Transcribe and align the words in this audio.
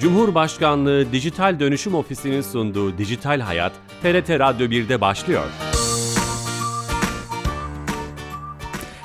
Cumhurbaşkanlığı 0.00 1.12
Dijital 1.12 1.60
Dönüşüm 1.60 1.94
Ofisi'nin 1.94 2.40
sunduğu 2.40 2.98
Dijital 2.98 3.40
Hayat, 3.40 3.72
TRT 4.02 4.30
Radyo 4.30 4.66
1'de 4.66 5.00
başlıyor. 5.00 5.44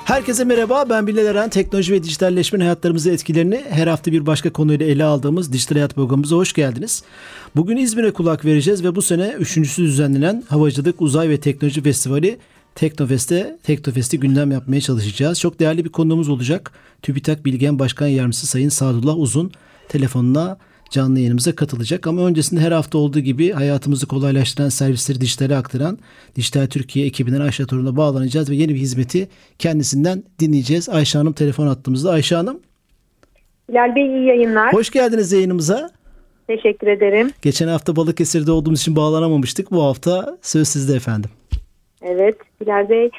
Herkese 0.04 0.44
merhaba, 0.44 0.84
ben 0.90 1.06
Bilal 1.06 1.26
Eren. 1.26 1.48
Teknoloji 1.48 1.92
ve 1.92 2.02
dijitalleşmenin 2.02 2.64
hayatlarımızı 2.64 3.10
etkilerini 3.10 3.64
her 3.70 3.86
hafta 3.86 4.12
bir 4.12 4.26
başka 4.26 4.52
konuyla 4.52 4.86
ele 4.86 5.04
aldığımız 5.04 5.52
Dijital 5.52 5.76
Hayat 5.76 5.94
programımıza 5.94 6.36
hoş 6.36 6.52
geldiniz. 6.52 7.02
Bugün 7.56 7.76
İzmir'e 7.76 8.12
kulak 8.12 8.44
vereceğiz 8.44 8.84
ve 8.84 8.96
bu 8.96 9.02
sene 9.02 9.34
üçüncüsü 9.38 9.82
düzenlenen 9.82 10.44
Havacılık, 10.48 11.02
Uzay 11.02 11.28
ve 11.28 11.40
Teknoloji 11.40 11.82
Festivali 11.82 12.38
Teknofest'te 12.74 13.58
Teknofest'i 13.62 14.20
gündem 14.20 14.50
yapmaya 14.50 14.80
çalışacağız. 14.80 15.40
Çok 15.40 15.60
değerli 15.60 15.84
bir 15.84 15.90
konuğumuz 15.90 16.28
olacak. 16.28 16.72
TÜBİTAK 17.02 17.44
Bilgen 17.44 17.78
Başkan 17.78 18.06
Yardımcısı 18.06 18.46
Sayın 18.46 18.68
Sadullah 18.68 19.18
Uzun 19.18 19.52
telefonuna 19.88 20.58
canlı 20.90 21.18
yayınımıza 21.18 21.54
katılacak. 21.54 22.06
Ama 22.06 22.26
öncesinde 22.26 22.60
her 22.60 22.72
hafta 22.72 22.98
olduğu 22.98 23.20
gibi 23.20 23.52
hayatımızı 23.52 24.08
kolaylaştıran 24.08 24.68
servisleri 24.68 25.20
dijitale 25.20 25.56
aktaran 25.56 25.98
Dijital 26.36 26.66
Türkiye 26.66 27.06
ekibinden 27.06 27.40
Ayşe 27.40 27.66
Torun'a 27.66 27.96
bağlanacağız 27.96 28.50
ve 28.50 28.54
yeni 28.54 28.74
bir 28.74 28.80
hizmeti 28.80 29.28
kendisinden 29.58 30.22
dinleyeceğiz. 30.40 30.88
Ayşe 30.88 31.18
Hanım 31.18 31.32
telefon 31.32 31.66
attığımızda. 31.66 32.10
Ayşe 32.10 32.36
Hanım. 32.36 32.60
Bilal 33.68 33.94
Bey 33.94 34.06
iyi 34.06 34.26
yayınlar. 34.26 34.72
Hoş 34.72 34.90
geldiniz 34.90 35.32
yayınımıza. 35.32 35.90
Teşekkür 36.46 36.86
ederim. 36.86 37.30
Geçen 37.42 37.68
hafta 37.68 37.96
Balıkesir'de 37.96 38.52
olduğumuz 38.52 38.80
için 38.80 38.96
bağlanamamıştık. 38.96 39.70
Bu 39.70 39.82
hafta 39.82 40.38
söz 40.42 40.68
sizde 40.68 40.96
efendim. 40.96 41.30
Evet 42.02 42.36
Bilal 42.60 42.88
Bey. 42.88 43.10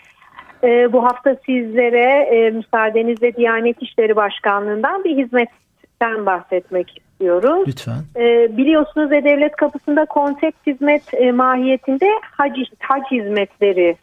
E, 0.63 0.93
bu 0.93 1.03
hafta 1.03 1.35
sizlere 1.45 2.35
e, 2.35 2.49
müsaadenizle 2.49 3.35
Diyanet 3.35 3.81
İşleri 3.81 4.15
Başkanlığı'ndan 4.15 5.03
bir 5.03 5.17
hizmetten 5.17 6.25
bahsetmek 6.25 7.06
istiyoruz. 7.17 7.67
Lütfen. 7.67 8.03
E, 8.15 8.57
biliyorsunuz 8.57 9.11
E-Devlet 9.11 9.55
kapısında 9.55 10.05
konsept 10.05 10.67
hizmet 10.67 11.13
e, 11.13 11.31
mahiyetinde 11.31 12.09
hac, 12.21 12.57
hac 12.79 13.11
hizmetleri 13.11 13.95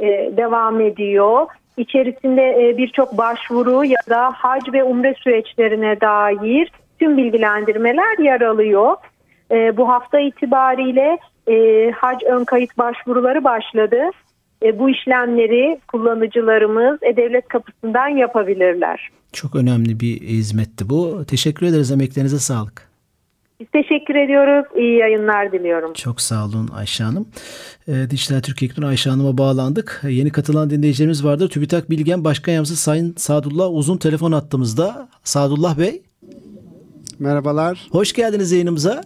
e, 0.00 0.06
devam 0.36 0.80
ediyor. 0.80 1.46
İçerisinde 1.76 2.68
e, 2.68 2.76
birçok 2.76 3.18
başvuru 3.18 3.84
ya 3.84 4.00
da 4.10 4.30
hac 4.30 4.72
ve 4.72 4.84
umre 4.84 5.14
süreçlerine 5.14 6.00
dair 6.00 6.72
tüm 6.98 7.16
bilgilendirmeler 7.16 8.18
yer 8.18 8.40
alıyor. 8.40 8.96
E, 9.50 9.76
bu 9.76 9.88
hafta 9.88 10.20
itibariyle 10.20 11.18
e, 11.48 11.90
hac 11.90 12.22
ön 12.22 12.44
kayıt 12.44 12.78
başvuruları 12.78 13.44
başladı. 13.44 14.10
E, 14.64 14.78
bu 14.78 14.90
işlemleri 14.90 15.80
kullanıcılarımız 15.88 16.98
E-Devlet 17.02 17.48
kapısından 17.48 18.08
yapabilirler. 18.08 19.10
Çok 19.32 19.54
önemli 19.54 20.00
bir 20.00 20.20
hizmetti 20.20 20.90
bu. 20.90 21.24
Teşekkür 21.28 21.66
ederiz. 21.66 21.92
Emeklerinize 21.92 22.38
sağlık. 22.38 22.92
Biz 23.60 23.68
teşekkür 23.72 24.14
ediyoruz. 24.14 24.66
İyi 24.76 24.98
yayınlar 24.98 25.52
diliyorum. 25.52 25.92
Çok 25.92 26.20
sağ 26.20 26.44
olun 26.44 26.68
Ayşe 26.74 27.04
Hanım. 27.04 27.28
E, 27.88 28.10
Dijital 28.10 28.40
Türkiye 28.40 28.70
Ekran 28.70 28.88
Ayşe 28.88 29.10
Hanım'a 29.10 29.38
bağlandık. 29.38 30.00
E, 30.04 30.10
yeni 30.10 30.30
katılan 30.30 30.70
dinleyicilerimiz 30.70 31.24
vardır. 31.24 31.48
TÜBİTAK 31.48 31.90
Bilgen 31.90 32.24
Başkan 32.24 32.52
Yardımcısı 32.52 32.82
Sayın 32.82 33.14
Sadullah 33.16 33.74
Uzun 33.74 33.96
telefon 33.96 34.32
attığımızda. 34.32 35.08
Sadullah 35.24 35.78
Bey. 35.78 36.02
Merhabalar. 37.18 37.88
Hoş 37.90 38.12
geldiniz 38.12 38.52
yayınımıza. 38.52 39.02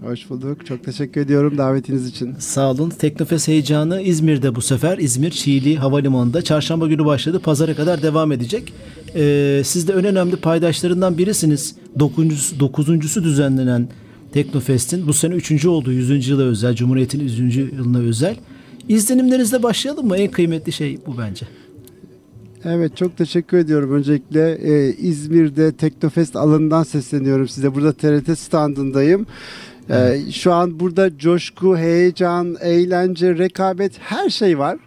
Hoş 0.00 0.30
bulduk. 0.30 0.66
Çok 0.66 0.84
teşekkür 0.84 1.20
ediyorum 1.20 1.58
davetiniz 1.58 2.08
için. 2.08 2.34
Sağ 2.38 2.70
olun. 2.70 2.90
Teknofest 2.90 3.48
heyecanı 3.48 4.00
İzmir'de 4.00 4.54
bu 4.54 4.60
sefer. 4.60 4.98
İzmir 4.98 5.30
Çiğli 5.30 5.76
Havalimanı'nda. 5.76 6.42
Çarşamba 6.42 6.86
günü 6.86 7.04
başladı. 7.04 7.40
Pazara 7.40 7.74
kadar 7.74 8.02
devam 8.02 8.32
edecek. 8.32 8.72
Ee, 9.14 9.62
siz 9.64 9.88
de 9.88 9.92
en 9.92 10.04
önemli 10.04 10.36
paydaşlarından 10.36 11.18
birisiniz. 11.18 11.76
Dokuzuncusu, 11.98 12.60
dokuzuncusu 12.60 13.24
düzenlenen 13.24 13.88
Teknofest'in. 14.32 15.06
Bu 15.06 15.12
sene 15.12 15.34
üçüncü 15.34 15.68
oldu. 15.68 15.92
Yüzüncü 15.92 16.30
yıla 16.30 16.42
özel. 16.42 16.74
Cumhuriyet'in 16.74 17.20
yüzüncü 17.20 17.60
yılına 17.76 17.98
özel. 17.98 18.36
İzlenimlerinizle 18.88 19.62
başlayalım 19.62 20.06
mı? 20.06 20.16
En 20.16 20.30
kıymetli 20.30 20.72
şey 20.72 20.98
bu 21.06 21.18
bence. 21.18 21.46
Evet 22.64 22.96
çok 22.96 23.16
teşekkür 23.16 23.58
ediyorum. 23.58 23.92
Öncelikle 23.92 24.52
e, 24.52 24.92
İzmir'de 24.92 25.72
Teknofest 25.72 26.36
alanından 26.36 26.82
sesleniyorum 26.82 27.48
size. 27.48 27.74
Burada 27.74 27.92
TRT 27.92 28.38
standındayım. 28.38 29.26
Ee, 29.90 30.20
şu 30.32 30.52
an 30.52 30.80
burada 30.80 31.18
coşku, 31.18 31.76
heyecan, 31.76 32.56
eğlence, 32.60 33.38
rekabet 33.38 33.92
her 34.00 34.30
şey 34.30 34.58
var. 34.58 34.78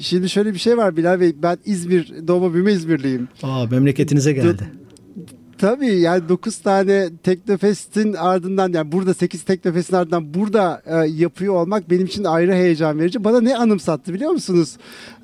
Şimdi 0.00 0.28
şöyle 0.28 0.54
bir 0.54 0.58
şey 0.58 0.76
var 0.76 0.96
Bilal 0.96 1.20
Bey. 1.20 1.34
Ben 1.42 1.58
İzmir, 1.64 2.12
doğma 2.28 2.54
büyüme 2.54 2.72
İzmirliyim. 2.72 3.28
Aa 3.42 3.66
memleketinize 3.66 4.32
geldi. 4.32 4.70
Tabii 5.58 6.00
yani 6.00 6.28
9 6.28 6.58
tane 6.58 7.08
Teknofest'in 7.22 8.14
ardından 8.14 8.72
yani 8.72 8.92
burada 8.92 9.14
8 9.14 9.42
Teknofest'in 9.42 9.96
ardından 9.96 10.34
burada 10.34 10.82
e, 10.86 10.96
yapıyor 11.08 11.54
olmak 11.54 11.90
benim 11.90 12.06
için 12.06 12.24
ayrı 12.24 12.52
heyecan 12.52 12.98
verici. 12.98 13.24
Bana 13.24 13.40
ne 13.40 13.56
anımsattı 13.56 14.14
biliyor 14.14 14.30
musunuz? 14.30 14.76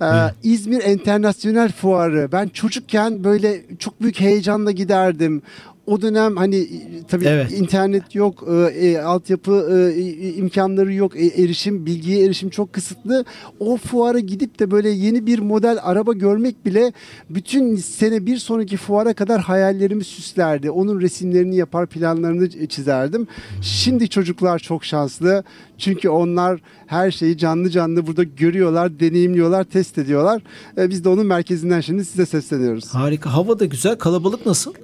E, 0.02 0.06
İzmir 0.42 0.84
Enternasyonel 0.84 1.72
Fuarı. 1.72 2.28
Ben 2.32 2.48
çocukken 2.48 3.24
böyle 3.24 3.62
çok 3.78 4.02
büyük 4.02 4.20
heyecanla 4.20 4.70
giderdim 4.70 5.42
o 5.86 6.02
dönem 6.02 6.36
hani 6.36 6.68
tabii 7.08 7.24
evet. 7.24 7.52
internet 7.52 8.14
yok, 8.14 8.44
e, 8.50 8.86
e, 8.86 8.98
altyapı 8.98 9.92
e, 9.96 10.32
imkanları 10.32 10.94
yok, 10.94 11.16
e, 11.16 11.26
erişim, 11.26 11.86
bilgiye 11.86 12.24
erişim 12.24 12.50
çok 12.50 12.72
kısıtlı. 12.72 13.24
O 13.60 13.76
fuara 13.76 14.18
gidip 14.18 14.58
de 14.58 14.70
böyle 14.70 14.88
yeni 14.88 15.26
bir 15.26 15.38
model 15.38 15.78
araba 15.82 16.12
görmek 16.12 16.66
bile 16.66 16.92
bütün 17.30 17.76
sene 17.76 18.26
bir 18.26 18.36
sonraki 18.36 18.76
fuara 18.76 19.14
kadar 19.14 19.40
hayallerimi 19.40 20.04
süslerdi. 20.04 20.70
Onun 20.70 21.00
resimlerini 21.00 21.56
yapar, 21.56 21.86
planlarını 21.86 22.68
çizerdim. 22.68 23.26
Şimdi 23.62 24.08
çocuklar 24.08 24.58
çok 24.58 24.84
şanslı. 24.84 25.44
Çünkü 25.78 26.08
onlar 26.08 26.60
her 26.86 27.10
şeyi 27.10 27.38
canlı 27.38 27.70
canlı 27.70 28.06
burada 28.06 28.22
görüyorlar, 28.22 29.00
deneyimliyorlar, 29.00 29.64
test 29.64 29.98
ediyorlar. 29.98 30.42
E, 30.78 30.90
biz 30.90 31.04
de 31.04 31.08
onun 31.08 31.26
merkezinden 31.26 31.80
şimdi 31.80 32.04
size 32.04 32.26
sesleniyoruz. 32.26 32.94
Harika. 32.94 33.32
Hava 33.34 33.58
da 33.58 33.64
güzel. 33.64 33.98
Kalabalık 33.98 34.46
nasıl? 34.46 34.74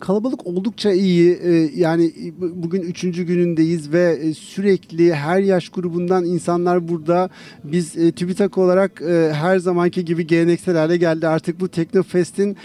Kalabalık 0.00 0.46
oldukça 0.46 0.92
iyi. 0.92 1.38
Ee, 1.42 1.70
yani 1.74 2.12
bugün 2.38 2.80
üçüncü 2.80 3.22
günündeyiz 3.22 3.92
ve 3.92 4.18
e, 4.22 4.34
sürekli 4.34 5.14
her 5.14 5.40
yaş 5.40 5.68
grubundan 5.68 6.24
insanlar 6.24 6.88
burada. 6.88 7.30
Biz 7.64 7.96
e, 7.96 8.12
TÜBİTAK 8.12 8.58
olarak 8.58 9.02
e, 9.02 9.32
her 9.32 9.58
zamanki 9.58 10.04
gibi 10.04 10.26
geleneksel 10.26 10.76
hale 10.76 10.96
geldi. 10.96 11.28
Artık 11.28 11.60
bu 11.60 11.68
Teknofest'in 11.68 12.56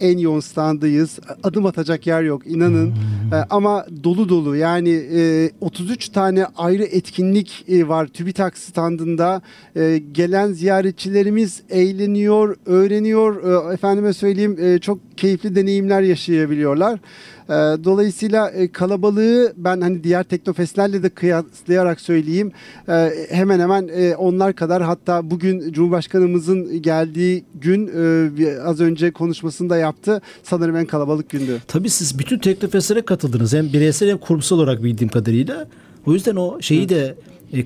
en 0.00 0.18
yoğun 0.18 0.40
standıyız. 0.40 1.18
Adım 1.42 1.66
atacak 1.66 2.06
yer 2.06 2.22
yok 2.22 2.42
inanın. 2.46 2.86
Hmm. 2.86 3.34
E, 3.38 3.44
ama 3.50 3.86
dolu 4.04 4.28
dolu 4.28 4.56
yani 4.56 4.90
e, 4.90 5.50
33 5.60 6.08
tane 6.08 6.46
ayrı 6.56 6.84
etkinlik 6.84 7.64
e, 7.68 7.88
var 7.88 8.06
TÜBİTAK 8.06 8.58
standında. 8.58 9.42
E, 9.76 10.02
gelen 10.12 10.52
ziyaretçilerimiz 10.52 11.62
eğleniyor, 11.70 12.56
öğreniyor. 12.66 13.68
E, 13.70 13.74
efendime 13.74 14.12
söyleyeyim 14.12 14.56
e, 14.60 14.78
çok 14.78 14.98
keyifli 15.16 15.56
deneyimler 15.56 16.02
yaşayabiliyorlar. 16.02 17.00
Ee, 17.48 17.52
dolayısıyla 17.84 18.50
e, 18.50 18.72
kalabalığı 18.72 19.52
ben 19.56 19.80
hani 19.80 20.04
diğer 20.04 20.24
teknofestlerle 20.24 21.02
de 21.02 21.08
kıyaslayarak 21.08 22.00
söyleyeyim. 22.00 22.52
Ee, 22.88 23.10
hemen 23.30 23.60
hemen 23.60 23.88
e, 23.88 24.16
onlar 24.16 24.52
kadar 24.52 24.82
hatta 24.82 25.30
bugün 25.30 25.72
Cumhurbaşkanımızın 25.72 26.82
geldiği 26.82 27.44
gün 27.54 27.86
e, 27.86 28.60
az 28.62 28.80
önce 28.80 29.10
konuşmasında 29.10 29.76
yaptı. 29.76 30.22
Sanırım 30.42 30.76
en 30.76 30.86
kalabalık 30.86 31.30
gündü. 31.30 31.58
Tabii 31.68 31.90
siz 31.90 32.18
bütün 32.18 32.38
teknofestlere 32.38 33.02
katıldınız. 33.02 33.52
Hem 33.52 33.72
bireysel 33.72 34.08
hem 34.10 34.18
kurumsal 34.18 34.56
olarak 34.56 34.82
bildiğim 34.82 35.10
kadarıyla. 35.10 35.68
O 36.06 36.12
yüzden 36.12 36.36
o 36.36 36.60
şeyi 36.60 36.88
de 36.88 37.14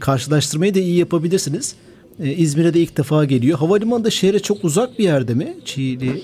karşılaştırmayı 0.00 0.74
da 0.74 0.78
iyi 0.78 0.96
yapabilirsiniz. 0.98 1.74
İzmir'e 2.18 2.74
de 2.74 2.80
ilk 2.80 2.96
defa 2.96 3.24
geliyor. 3.24 3.58
Havalimanı 3.58 4.04
da 4.04 4.10
şehre 4.10 4.38
çok 4.38 4.64
uzak 4.64 4.98
bir 4.98 5.04
yerde 5.04 5.34
mi? 5.34 5.54
Çiğli 5.64 6.22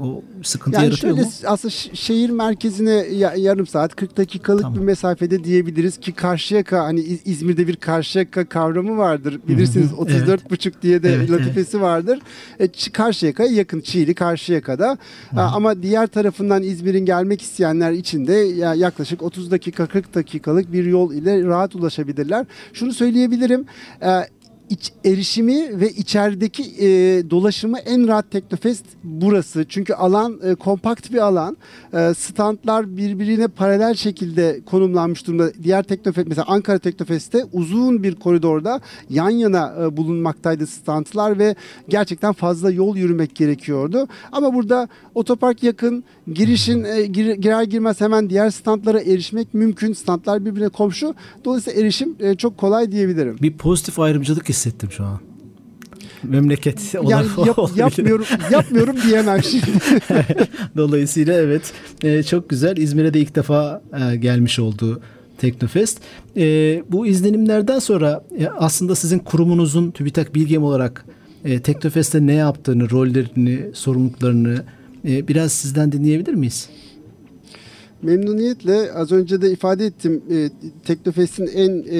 o 0.00 0.22
sıkıntı 0.42 0.76
yani 0.76 0.84
yaratıyor 0.84 1.16
şöyle, 1.16 1.26
mu? 1.26 1.32
Aslında 1.46 1.74
şehir 1.94 2.30
merkezine 2.30 2.92
yarım 3.36 3.66
saat 3.66 3.96
40 3.96 4.16
dakikalık 4.16 4.62
tamam. 4.62 4.78
bir 4.78 4.84
mesafede 4.84 5.44
diyebiliriz 5.44 5.98
ki 5.98 6.12
Karşıyaka 6.12 6.84
hani 6.84 7.00
İzmir'de 7.00 7.68
bir 7.68 7.76
Karşıyaka 7.76 8.48
kavramı 8.48 8.98
vardır. 8.98 9.40
Bilirsiniz 9.48 9.92
34 9.92 10.28
evet. 10.28 10.50
buçuk 10.50 10.82
diye 10.82 11.02
de 11.02 11.14
evet, 11.14 11.30
latifesi 11.30 11.76
evet. 11.76 11.86
vardır. 11.86 12.18
E, 12.58 12.68
Karşıyaka'ya 12.92 13.52
yakın 13.52 13.80
Çiğli 13.80 14.14
Karşıyaka'da. 14.14 14.98
Hı. 15.30 15.40
Ama 15.40 15.82
diğer 15.82 16.06
tarafından 16.06 16.62
İzmir'in 16.62 17.04
gelmek 17.04 17.42
isteyenler 17.42 17.92
için 17.92 18.26
de 18.26 18.32
yaklaşık 18.76 19.22
30 19.22 19.50
dakika 19.50 19.86
40 19.86 20.14
dakikalık 20.14 20.72
bir 20.72 20.84
yol 20.84 21.12
ile 21.12 21.44
rahat 21.44 21.74
ulaşabilirler. 21.74 22.46
Şunu 22.72 22.92
söyleyebilirim. 22.92 23.64
E, 24.02 24.08
iç, 24.70 24.92
erişimi 25.04 25.80
ve 25.80 25.90
içerideki 25.90 26.62
e, 26.62 26.86
dolaşımı 27.30 27.78
en 27.78 28.08
rahat 28.08 28.30
Teknofest 28.30 28.84
burası. 29.04 29.66
Çünkü 29.68 29.94
alan 29.94 30.40
e, 30.44 30.54
kompakt 30.54 31.12
bir 31.12 31.18
alan. 31.18 31.56
E, 31.94 32.14
standlar 32.14 32.96
birbirine 32.96 33.48
paralel 33.48 33.94
şekilde 33.94 34.60
konumlanmış 34.66 35.26
durumda. 35.26 35.52
Diğer 35.62 35.82
Teknofest 35.82 36.28
mesela 36.28 36.44
Ankara 36.48 36.78
Teknofest'te 36.78 37.44
uzun 37.52 38.02
bir 38.02 38.14
koridorda 38.14 38.80
yan 39.10 39.30
yana 39.30 39.74
e, 39.82 39.96
bulunmaktaydı 39.96 40.66
standlar 40.66 41.38
ve 41.38 41.54
gerçekten 41.88 42.32
fazla 42.32 42.70
yol 42.70 42.96
yürümek 42.96 43.34
gerekiyordu. 43.34 44.08
Ama 44.32 44.54
burada 44.54 44.88
otopark 45.14 45.62
yakın, 45.62 46.04
girişin 46.32 46.84
e, 46.84 47.02
gir, 47.02 47.34
girer 47.34 47.62
girmez 47.62 48.00
hemen 48.00 48.30
diğer 48.30 48.50
standlara 48.50 49.00
erişmek 49.00 49.54
mümkün. 49.54 49.92
Standlar 49.92 50.44
birbirine 50.44 50.68
komşu. 50.68 51.14
Dolayısıyla 51.44 51.80
erişim 51.80 52.16
e, 52.20 52.34
çok 52.34 52.58
kolay 52.58 52.92
diyebilirim. 52.92 53.36
Bir 53.42 53.52
pozitif 53.52 53.98
ayrımcılık 53.98 54.50
hissettim 54.56 54.90
şu 54.92 55.04
an. 55.04 55.20
Memleket 56.22 56.94
yani 56.94 57.26
yap, 57.46 57.58
yapmıyorum 57.76 58.26
yapmıyorum 58.50 58.96
diyemem 59.06 59.42
şimdi. 59.42 59.66
Dolayısıyla 60.76 61.34
evet 61.34 61.72
e, 62.02 62.22
çok 62.22 62.48
güzel. 62.48 62.76
İzmir'e 62.76 63.14
de 63.14 63.20
ilk 63.20 63.34
defa 63.36 63.82
e, 64.12 64.16
gelmiş 64.16 64.58
oldu 64.58 65.00
Teknofest. 65.38 66.00
E, 66.36 66.42
bu 66.88 67.06
izlenimlerden 67.06 67.78
sonra 67.78 68.24
e, 68.38 68.46
aslında 68.48 68.94
sizin 68.94 69.18
kurumunuzun 69.18 69.90
TÜBİTAK 69.90 70.34
Bilgem 70.34 70.64
olarak 70.64 71.04
e, 71.44 71.62
Teknofest'te 71.62 72.26
ne 72.26 72.34
yaptığını, 72.34 72.90
rollerini, 72.90 73.70
sorumluluklarını 73.74 74.64
e, 75.08 75.28
biraz 75.28 75.52
sizden 75.52 75.92
dinleyebilir 75.92 76.34
miyiz? 76.34 76.68
Memnuniyetle 78.02 78.92
az 78.92 79.12
önce 79.12 79.42
de 79.42 79.52
ifade 79.52 79.86
ettim 79.86 80.22
e, 80.30 80.50
Teknofest'in 80.84 81.46
en 81.46 81.84
e, 81.88 81.98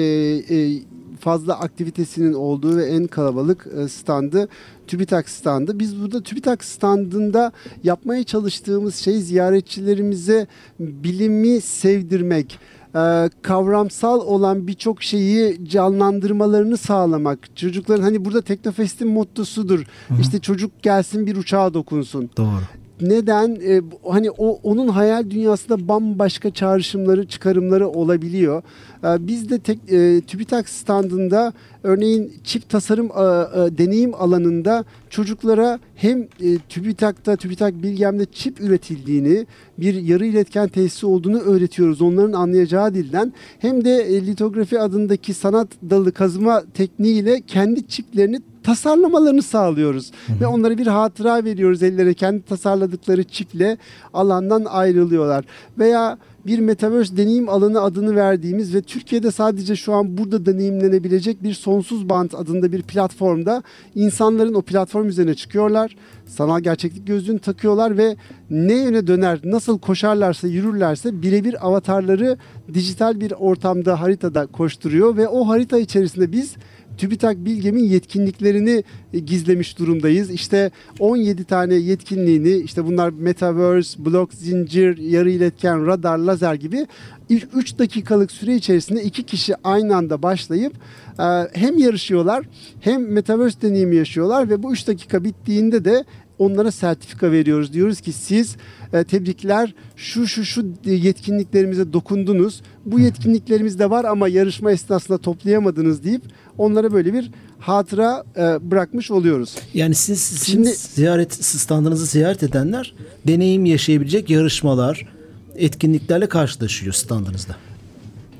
e, 0.55 0.79
fazla 1.27 1.59
aktivitesinin 1.59 2.33
olduğu 2.33 2.77
ve 2.77 2.85
en 2.85 3.07
kalabalık 3.07 3.67
e, 3.77 3.87
standı 3.87 4.47
TÜBİTAK 4.87 5.29
standı. 5.29 5.79
Biz 5.79 6.01
burada 6.01 6.23
TÜBİTAK 6.23 6.63
standında 6.63 7.51
yapmaya 7.83 8.23
çalıştığımız 8.23 8.95
şey 8.95 9.21
ziyaretçilerimize 9.21 10.47
bilimi 10.79 11.61
sevdirmek 11.61 12.59
e, 12.95 13.29
kavramsal 13.41 14.19
olan 14.19 14.67
birçok 14.67 15.03
şeyi 15.03 15.69
canlandırmalarını 15.69 16.77
sağlamak. 16.77 17.55
Çocukların 17.55 18.03
hani 18.03 18.25
burada 18.25 18.41
Teknofest'in 18.41 19.07
mottosudur. 19.07 19.79
Hı 19.79 20.13
hı. 20.13 20.21
İşte 20.21 20.39
çocuk 20.39 20.83
gelsin 20.83 21.27
bir 21.27 21.35
uçağa 21.35 21.73
dokunsun. 21.73 22.29
Doğru 22.37 22.61
neden 23.01 23.57
e, 23.67 23.81
hani 24.09 24.31
o 24.31 24.59
onun 24.63 24.87
hayal 24.87 25.29
dünyasında 25.29 25.87
bambaşka 25.87 26.51
çağrışımları 26.51 27.27
çıkarımları 27.27 27.87
olabiliyor. 27.87 28.63
E, 29.03 29.27
biz 29.27 29.49
de 29.49 29.59
tek, 29.59 29.79
e, 29.91 30.21
TÜBİTAK 30.21 30.69
standında 30.69 31.53
örneğin 31.83 32.33
çip 32.43 32.69
tasarım 32.69 33.05
e, 33.05 33.09
e, 33.09 33.77
deneyim 33.77 34.13
alanında 34.15 34.85
çocuklara 35.09 35.79
hem 35.95 36.21
e, 36.21 36.57
TÜBİTAK'ta 36.69 37.35
TÜBİTAK 37.35 37.83
Bilgem'de 37.83 38.25
çip 38.25 38.61
üretildiğini 38.61 39.45
bir 39.77 39.93
yarı 39.93 40.25
iletken 40.25 40.67
tesisi 40.67 41.05
olduğunu 41.05 41.39
öğretiyoruz 41.39 42.01
onların 42.01 42.33
anlayacağı 42.33 42.93
dilden 42.93 43.33
hem 43.59 43.85
de 43.85 43.91
e, 43.91 44.25
litografi 44.25 44.79
adındaki 44.79 45.33
sanat 45.33 45.67
dalı 45.89 46.11
kazıma 46.11 46.63
tekniğiyle 46.73 47.41
kendi 47.47 47.87
çiplerini 47.87 48.39
tasarlamalarını 48.67 49.41
sağlıyoruz. 49.41 50.11
Hı 50.27 50.33
hı. 50.33 50.39
Ve 50.39 50.47
onlara 50.47 50.77
bir 50.77 50.87
hatıra 50.87 51.43
veriyoruz 51.43 51.83
ellerine 51.83 52.13
kendi 52.13 52.41
tasarladıkları 52.41 53.23
çiple 53.23 53.77
alandan 54.13 54.65
ayrılıyorlar. 54.65 55.45
Veya 55.79 56.17
bir 56.47 56.59
metaverse 56.59 57.17
deneyim 57.17 57.49
alanı 57.49 57.81
adını 57.81 58.15
verdiğimiz 58.15 58.75
ve 58.75 58.81
Türkiye'de 58.81 59.31
sadece 59.31 59.75
şu 59.75 59.93
an 59.93 60.17
burada 60.17 60.45
deneyimlenebilecek 60.45 61.43
bir 61.43 61.53
sonsuz 61.53 62.09
bant 62.09 62.35
adında 62.35 62.71
bir 62.71 62.81
platformda 62.81 63.63
insanların 63.95 64.53
o 64.53 64.61
platform 64.61 65.07
üzerine 65.07 65.35
çıkıyorlar. 65.35 65.95
Sanal 66.25 66.59
gerçeklik 66.59 67.07
gözlüğünü 67.07 67.39
takıyorlar 67.39 67.97
ve 67.97 68.15
ne 68.49 68.73
yöne 68.73 69.07
döner, 69.07 69.39
nasıl 69.43 69.79
koşarlarsa, 69.79 70.47
yürürlerse 70.47 71.21
birebir 71.21 71.67
avatarları 71.67 72.37
dijital 72.73 73.19
bir 73.19 73.31
ortamda, 73.31 74.01
haritada 74.01 74.45
koşturuyor 74.45 75.17
ve 75.17 75.27
o 75.27 75.47
harita 75.47 75.79
içerisinde 75.79 76.31
biz 76.31 76.55
TÜBİTAK 76.97 77.37
Bilgem'in 77.37 77.83
yetkinliklerini 77.83 78.83
e, 79.13 79.19
gizlemiş 79.19 79.79
durumdayız. 79.79 80.31
İşte 80.31 80.71
17 80.99 81.43
tane 81.43 81.73
yetkinliğini 81.73 82.55
işte 82.55 82.85
bunlar 82.85 83.09
Metaverse, 83.09 84.05
blok 84.05 84.33
zincir, 84.33 84.97
yarı 84.97 85.29
iletken, 85.29 85.85
radar, 85.85 86.17
lazer 86.17 86.53
gibi 86.53 86.87
3 87.29 87.79
dakikalık 87.79 88.31
süre 88.31 88.55
içerisinde 88.55 89.03
iki 89.03 89.23
kişi 89.23 89.55
aynı 89.63 89.95
anda 89.95 90.23
başlayıp 90.23 90.73
e, 91.19 91.23
hem 91.53 91.77
yarışıyorlar 91.77 92.45
hem 92.79 93.11
Metaverse 93.11 93.61
deneyimi 93.61 93.95
yaşıyorlar 93.95 94.49
ve 94.49 94.63
bu 94.63 94.73
3 94.73 94.87
dakika 94.87 95.23
bittiğinde 95.23 95.85
de 95.85 96.03
onlara 96.39 96.71
sertifika 96.71 97.31
veriyoruz. 97.31 97.73
Diyoruz 97.73 98.01
ki 98.01 98.13
siz 98.13 98.55
e, 98.93 99.03
tebrikler 99.03 99.73
şu 99.95 100.27
şu 100.27 100.45
şu 100.45 100.65
yetkinliklerimize 100.85 101.93
dokundunuz. 101.93 102.61
Bu 102.85 102.99
yetkinliklerimiz 102.99 103.79
de 103.79 103.89
var 103.89 104.05
ama 104.05 104.27
yarışma 104.27 104.71
esnasında 104.71 105.17
toplayamadınız 105.17 106.03
deyip 106.03 106.21
onlara 106.57 106.93
böyle 106.93 107.13
bir 107.13 107.31
hatıra 107.59 108.23
e, 108.37 108.71
bırakmış 108.71 109.11
oluyoruz. 109.11 109.55
Yani 109.73 109.95
siz 109.95 110.19
sizin 110.19 110.45
Şimdi, 110.45 110.69
ziyaret 110.69 111.33
standınızı 111.33 112.05
ziyaret 112.05 112.43
edenler 112.43 112.93
deneyim 113.27 113.65
yaşayabilecek 113.65 114.29
yarışmalar, 114.29 115.07
etkinliklerle 115.55 116.27
karşılaşıyor 116.29 116.93
standınızda. 116.93 117.55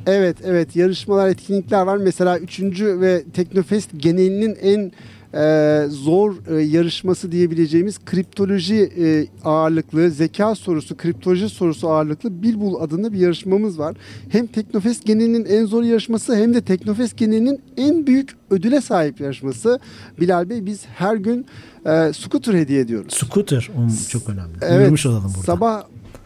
Evet, 0.08 0.38
evet 0.44 0.76
yarışmalar, 0.76 1.30
etkinlikler 1.30 1.82
var. 1.82 1.98
Mesela 1.98 2.40
3. 2.40 2.62
ve 2.82 3.24
Teknofest 3.34 3.90
genelinin 3.98 4.58
en 4.62 4.92
e, 5.38 5.86
zor 5.90 6.36
e, 6.48 6.62
yarışması 6.62 7.32
diyebileceğimiz 7.32 8.06
kriptoloji 8.06 8.92
e, 9.00 9.28
ağırlıklı, 9.44 10.12
zeka 10.12 10.56
sorusu, 10.56 10.98
kriptoloji 10.98 11.50
sorusu 11.50 11.90
ağırlıklı 11.90 12.42
Bilbul 12.44 12.82
adında 12.82 13.14
bir 13.14 13.18
yarışmamız 13.18 13.80
var. 13.80 13.96
Hem 14.30 14.48
Teknofest 14.48 15.06
genelinin 15.06 15.46
en 15.46 15.66
zor 15.66 15.84
yarışması 15.84 16.36
hem 16.36 16.54
de 16.54 16.62
Teknofest 16.62 17.18
genelinin 17.18 17.62
en 17.78 18.08
büyük 18.08 18.36
ödüle 18.50 18.82
sahip 18.82 19.22
yarışması. 19.22 19.80
Bilal 20.20 20.50
Bey 20.50 20.66
biz 20.66 20.86
her 20.86 21.16
gün 21.16 21.46
e, 21.86 22.14
scooter 22.14 22.54
hediye 22.54 22.80
ediyoruz. 22.80 23.14
Scooter 23.14 23.70
çok 24.10 24.30
önemli. 24.30 24.58
Evet, 24.62 24.80
Duyurmuş 24.80 25.06
olalım 25.06 25.24
burada. 25.36 25.46
Sabah 25.46 25.84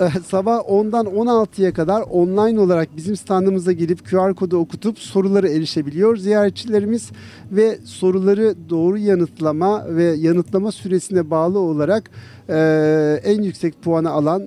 sabah 0.09 0.59
10'dan 0.59 1.05
16'ya 1.05 1.73
kadar 1.73 2.01
online 2.01 2.59
olarak 2.59 2.97
bizim 2.97 3.15
standımıza 3.15 3.71
gelip 3.71 4.09
QR 4.09 4.33
kodu 4.33 4.57
okutup 4.57 4.99
soruları 4.99 5.49
erişebiliyor 5.49 6.17
ziyaretçilerimiz 6.17 7.09
ve 7.51 7.79
soruları 7.85 8.55
doğru 8.69 8.97
yanıtlama 8.97 9.85
ve 9.95 10.03
yanıtlama 10.03 10.71
süresine 10.71 11.29
bağlı 11.29 11.59
olarak 11.59 12.11
e, 12.49 13.21
en 13.23 13.41
yüksek 13.41 13.81
puanı 13.81 14.09
alan 14.09 14.43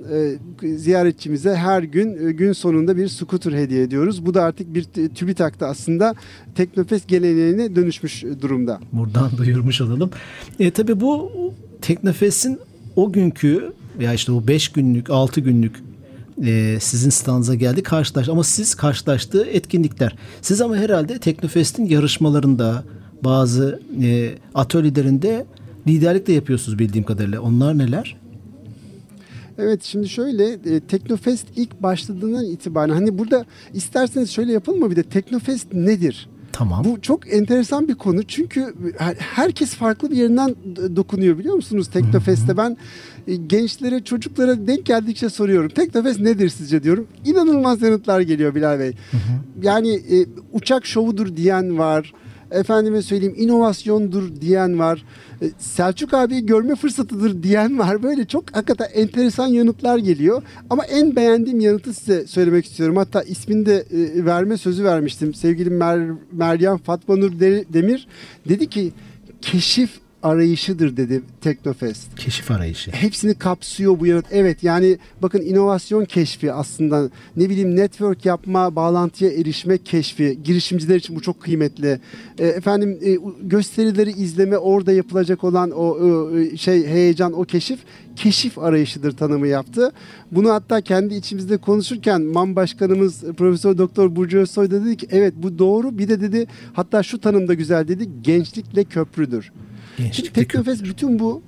e, 0.62 0.76
ziyaretçimize 0.76 1.54
her 1.54 1.82
gün 1.82 2.28
e, 2.28 2.32
gün 2.32 2.52
sonunda 2.52 2.96
bir 2.96 3.08
scooter 3.08 3.52
hediye 3.52 3.82
ediyoruz. 3.82 4.26
Bu 4.26 4.34
da 4.34 4.42
artık 4.42 4.74
bir 4.74 4.84
TÜBİTAK'ta 5.14 5.66
aslında 5.66 6.14
Teknofest 6.54 7.08
geleneğine 7.08 7.76
dönüşmüş 7.76 8.24
durumda. 8.42 8.80
Buradan 8.92 9.30
duyurmuş 9.36 9.80
olalım. 9.80 10.10
E, 10.60 10.70
tabii 10.70 11.00
bu 11.00 11.30
Teknofest'in 11.80 12.58
o 12.96 13.12
günkü 13.12 13.72
veya 13.98 14.14
işte 14.14 14.32
o 14.32 14.46
5 14.46 14.68
günlük 14.68 15.10
6 15.10 15.40
günlük 15.40 15.82
e, 16.44 16.76
sizin 16.80 17.10
standınıza 17.10 17.54
geldi 17.54 17.82
karşılaş 17.82 18.28
ama 18.28 18.44
siz 18.44 18.74
karşılaştığı 18.74 19.46
etkinlikler. 19.46 20.16
Siz 20.42 20.60
ama 20.60 20.76
herhalde 20.76 21.18
Teknofest'in 21.18 21.86
yarışmalarında 21.86 22.84
bazı 23.24 23.80
e, 24.02 24.34
atölyelerinde 24.54 25.46
liderlik 25.86 26.26
de 26.26 26.32
yapıyorsunuz 26.32 26.78
bildiğim 26.78 27.04
kadarıyla. 27.04 27.40
Onlar 27.40 27.78
neler? 27.78 28.16
Evet 29.58 29.82
şimdi 29.82 30.08
şöyle 30.08 30.52
e, 30.52 30.80
Teknofest 30.80 31.46
ilk 31.56 31.82
başladığından 31.82 32.44
itibaren 32.44 32.94
hani 32.94 33.18
burada 33.18 33.44
isterseniz 33.74 34.30
şöyle 34.30 34.52
yapalım 34.52 34.80
mı 34.80 34.90
bir 34.90 34.96
de 34.96 35.02
Teknofest 35.02 35.72
nedir? 35.72 36.28
Tamam. 36.56 36.84
Bu 36.84 37.00
çok 37.00 37.32
enteresan 37.32 37.88
bir 37.88 37.94
konu 37.94 38.22
çünkü 38.22 38.74
herkes 39.18 39.74
farklı 39.74 40.10
bir 40.10 40.16
yerinden 40.16 40.54
dokunuyor 40.96 41.38
biliyor 41.38 41.54
musunuz 41.54 41.88
Teknofest'te 41.88 42.56
ben 42.56 42.76
e, 43.26 43.34
gençlere 43.36 44.04
çocuklara 44.04 44.66
denk 44.66 44.86
geldikçe 44.86 45.28
soruyorum. 45.28 45.68
Teknofest 45.68 46.20
nedir 46.20 46.48
sizce 46.48 46.82
diyorum. 46.82 47.06
İnanılmaz 47.24 47.82
yanıtlar 47.82 48.20
geliyor 48.20 48.54
Bilal 48.54 48.78
Bey. 48.78 48.90
Hı 49.10 49.16
hı. 49.16 49.20
Yani 49.62 49.94
e, 49.94 50.26
uçak 50.52 50.86
şovudur 50.86 51.36
diyen 51.36 51.78
var 51.78 52.12
efendime 52.54 53.02
söyleyeyim 53.02 53.34
inovasyondur 53.38 54.40
diyen 54.40 54.78
var. 54.78 55.04
E, 55.42 55.46
Selçuk 55.58 56.14
abi 56.14 56.46
görme 56.46 56.74
fırsatıdır 56.74 57.42
diyen 57.42 57.78
var. 57.78 58.02
Böyle 58.02 58.24
çok 58.24 58.56
hakikaten 58.56 58.88
enteresan 58.94 59.46
yanıtlar 59.46 59.98
geliyor. 59.98 60.42
Ama 60.70 60.84
en 60.84 61.16
beğendiğim 61.16 61.60
yanıtı 61.60 61.94
size 61.94 62.26
söylemek 62.26 62.64
istiyorum. 62.64 62.96
Hatta 62.96 63.22
ismini 63.22 63.66
de 63.66 63.84
e, 63.90 64.24
verme 64.24 64.56
sözü 64.56 64.84
vermiştim. 64.84 65.34
Sevgili 65.34 65.70
Mer 65.70 66.00
Meryem 66.32 66.78
Fatma 66.78 67.16
Nur 67.16 67.40
Demir 67.40 68.06
dedi 68.48 68.66
ki 68.66 68.92
keşif 69.42 70.03
arayışıdır 70.24 70.96
dedi 70.96 71.22
Teknofest. 71.40 72.16
Keşif 72.16 72.50
arayışı. 72.50 72.90
Hepsini 72.90 73.34
kapsıyor 73.34 74.00
bu 74.00 74.06
yanıt. 74.06 74.26
Evet 74.30 74.62
yani 74.62 74.98
bakın 75.22 75.40
inovasyon 75.40 76.04
keşfi 76.04 76.52
aslında 76.52 77.10
ne 77.36 77.50
bileyim 77.50 77.76
network 77.76 78.24
yapma, 78.24 78.76
bağlantıya 78.76 79.30
erişme 79.30 79.78
keşfi. 79.78 80.38
Girişimciler 80.44 80.96
için 80.96 81.16
bu 81.16 81.20
çok 81.20 81.40
kıymetli. 81.40 82.00
E, 82.38 82.46
efendim 82.46 82.98
e, 83.02 83.18
gösterileri 83.42 84.10
izleme 84.10 84.58
orada 84.58 84.92
yapılacak 84.92 85.44
olan 85.44 85.70
o 85.70 85.98
e, 86.38 86.56
şey 86.56 86.86
heyecan 86.86 87.32
o 87.32 87.44
keşif 87.44 87.78
keşif 88.16 88.58
arayışıdır 88.58 89.16
tanımı 89.16 89.46
yaptı. 89.46 89.92
Bunu 90.32 90.50
hatta 90.50 90.80
kendi 90.80 91.14
içimizde 91.14 91.56
konuşurken 91.56 92.22
MAM 92.22 92.56
Başkanımız 92.56 93.24
Profesör 93.36 93.78
Doktor 93.78 94.16
Burcu 94.16 94.38
Özsoy 94.38 94.70
dedi 94.70 94.96
ki 94.96 95.06
evet 95.10 95.34
bu 95.36 95.58
doğru 95.58 95.98
bir 95.98 96.08
de 96.08 96.20
dedi 96.20 96.46
hatta 96.72 97.02
şu 97.02 97.20
tanım 97.20 97.48
da 97.48 97.54
güzel 97.54 97.88
dedi 97.88 98.08
gençlikle 98.22 98.84
köprüdür. 98.84 99.52
Gençlikle 99.98 100.32
Teknofest 100.32 100.78
köprüdür. 100.78 100.90
bütün 100.90 101.18
bu 101.18 101.42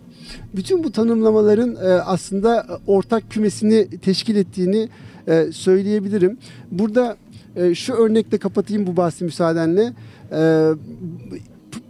bütün 0.57 0.85
bu 0.85 0.93
tanımlamaların 0.93 1.77
e, 1.77 1.89
aslında 1.89 2.67
ortak 2.87 3.31
kümesini 3.31 3.99
teşkil 3.99 4.37
ettiğini 4.37 4.89
e, 5.29 5.53
söyleyebilirim. 5.53 6.39
Burada 6.71 7.17
e, 7.57 7.75
şu 7.75 7.93
örnekle 7.93 8.39
kapatayım 8.39 8.87
bu 8.87 8.97
bahsi 8.97 9.25
müsaadenle. 9.25 9.93
E, 10.33 10.71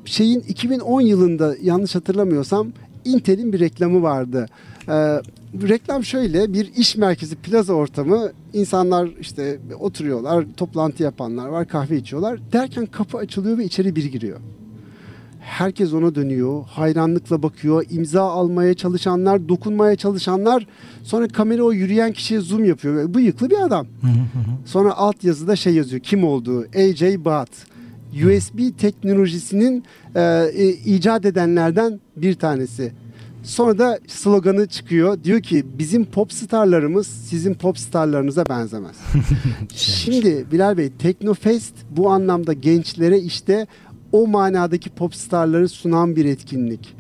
şeyin 0.05 0.41
2010 0.41 1.01
yılında 1.01 1.57
yanlış 1.63 1.95
hatırlamıyorsam 1.95 2.73
Intel'in 3.05 3.53
bir 3.53 3.61
reklamı 3.61 4.03
vardı. 4.03 4.47
Reklam 5.63 6.05
şöyle 6.05 6.53
bir 6.53 6.73
iş 6.77 6.97
merkezi 6.97 7.37
plaza 7.37 7.73
ortamı 7.73 8.33
insanlar 8.53 9.09
işte 9.21 9.59
oturuyorlar 9.81 10.45
toplantı 10.57 11.03
yapanlar 11.03 11.49
var 11.49 11.69
kahve 11.69 11.97
içiyorlar 11.97 12.41
derken 12.53 12.87
kapı 12.87 13.19
açılıyor 13.19 13.59
ve 13.59 13.65
içeri 13.65 13.97
biri 13.97 14.11
giriyor. 14.11 14.41
Herkes 15.47 15.93
ona 15.93 16.15
dönüyor, 16.15 16.65
hayranlıkla 16.67 17.43
bakıyor, 17.43 17.85
imza 17.91 18.23
almaya 18.23 18.75
çalışanlar, 18.75 19.49
dokunmaya 19.49 19.97
çalışanlar. 19.97 20.67
Sonra 21.03 21.29
kamera 21.29 21.63
o 21.63 21.73
yürüyen 21.73 22.13
kişiye 22.13 22.41
zoom 22.41 22.65
yapıyor. 22.65 23.15
Bıyıklı 23.15 23.51
bir 23.51 23.61
adam. 23.61 23.87
Sonra 24.65 24.97
alt 24.97 25.25
yazıda 25.25 25.57
şey 25.57 25.75
yazıyor, 25.75 26.01
kim 26.01 26.25
olduğu, 26.25 26.61
AJ 26.61 27.03
Baat. 27.03 27.49
USB 28.15 28.79
teknolojisinin 28.79 29.85
e, 30.15 30.51
e, 30.55 30.69
icat 30.69 31.25
edenlerden 31.25 32.01
bir 32.17 32.35
tanesi. 32.35 32.93
Sonra 33.47 33.79
da 33.79 33.99
sloganı 34.07 34.67
çıkıyor. 34.67 35.25
Diyor 35.25 35.41
ki 35.41 35.65
bizim 35.79 36.05
pop 36.05 36.33
starlarımız 36.33 37.07
sizin 37.07 37.55
pop 37.55 37.79
starlarınıza 37.79 38.45
benzemez. 38.49 38.97
Şimdi 39.75 40.47
Bilal 40.53 40.77
Bey 40.77 40.91
Teknofest 40.99 41.75
bu 41.91 42.11
anlamda 42.11 42.53
gençlere 42.53 43.19
işte 43.19 43.67
o 44.17 44.27
manadaki 44.27 44.91
pop 44.91 45.15
starları 45.15 45.69
sunan 45.69 46.17
bir 46.17 46.25
etkinlik. 46.25 46.95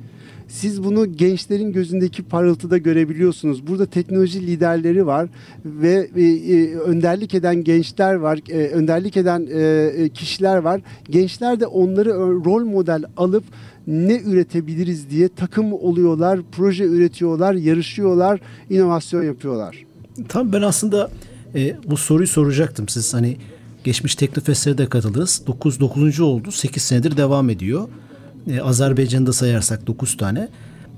Siz 0.48 0.84
bunu 0.84 1.16
gençlerin 1.16 1.72
gözündeki 1.72 2.22
parıltıda 2.22 2.78
görebiliyorsunuz. 2.78 3.66
Burada 3.66 3.86
teknoloji 3.86 4.46
liderleri 4.46 5.06
var 5.06 5.28
ve 5.64 6.10
e, 6.16 6.22
e, 6.22 6.74
önderlik 6.74 7.34
eden 7.34 7.64
gençler 7.64 8.14
var, 8.14 8.38
e, 8.48 8.68
önderlik 8.68 9.16
eden 9.16 9.48
e, 9.52 9.92
e 9.96 10.08
kişiler 10.08 10.56
var. 10.56 10.80
Gençler 11.10 11.60
de 11.60 11.66
onları 11.66 12.14
rol 12.44 12.64
model 12.64 13.04
alıp 13.16 13.44
ne 13.86 14.20
üretebiliriz 14.20 15.10
diye 15.10 15.28
takım 15.28 15.72
oluyorlar, 15.72 16.40
proje 16.52 16.84
üretiyorlar, 16.84 17.54
yarışıyorlar, 17.54 18.40
inovasyon 18.70 19.22
yapıyorlar. 19.22 19.84
Tam 20.28 20.52
ben 20.52 20.62
aslında 20.62 21.10
e, 21.54 21.76
bu 21.86 21.96
soruyu 21.96 22.28
soracaktım. 22.28 22.88
Siz 22.88 23.14
hani 23.14 23.36
geçmiş 23.86 24.14
Teknofest'lere 24.14 24.78
de 24.78 24.86
katıldınız. 24.86 25.42
9 25.46 25.80
9. 25.80 26.20
oldu. 26.20 26.52
8 26.52 26.82
senedir 26.82 27.16
devam 27.16 27.50
ediyor. 27.50 27.88
E, 28.50 28.60
Azerbaycan'da 28.60 29.32
sayarsak 29.32 29.86
9 29.86 30.16
tane. 30.16 30.48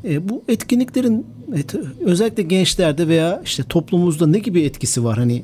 E, 0.05 0.29
bu 0.29 0.45
etkinliklerin 0.49 1.27
et, 1.55 1.75
özellikle 2.01 2.43
gençlerde 2.43 3.09
veya 3.09 3.43
işte 3.45 3.63
toplumumuzda 3.63 4.27
ne 4.27 4.39
gibi 4.39 4.63
etkisi 4.63 5.05
var? 5.05 5.19
Hani 5.19 5.43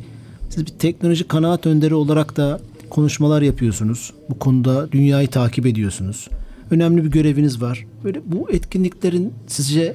siz 0.51 0.67
bir 0.67 0.71
teknoloji 0.71 1.29
kanaat 1.29 1.67
önderi 1.67 1.95
olarak 1.95 2.37
da 2.37 2.61
konuşmalar 2.91 3.43
yapıyorsunuz. 3.43 4.13
Bu 4.31 4.39
konuda 4.39 4.93
dünyayı 4.93 5.29
takip 5.29 5.67
ediyorsunuz 5.67 6.29
önemli 6.71 7.05
bir 7.05 7.11
göreviniz 7.11 7.63
var. 7.63 7.87
Böyle 8.05 8.21
bu 8.27 8.51
etkinliklerin 8.51 9.33
sizce 9.47 9.95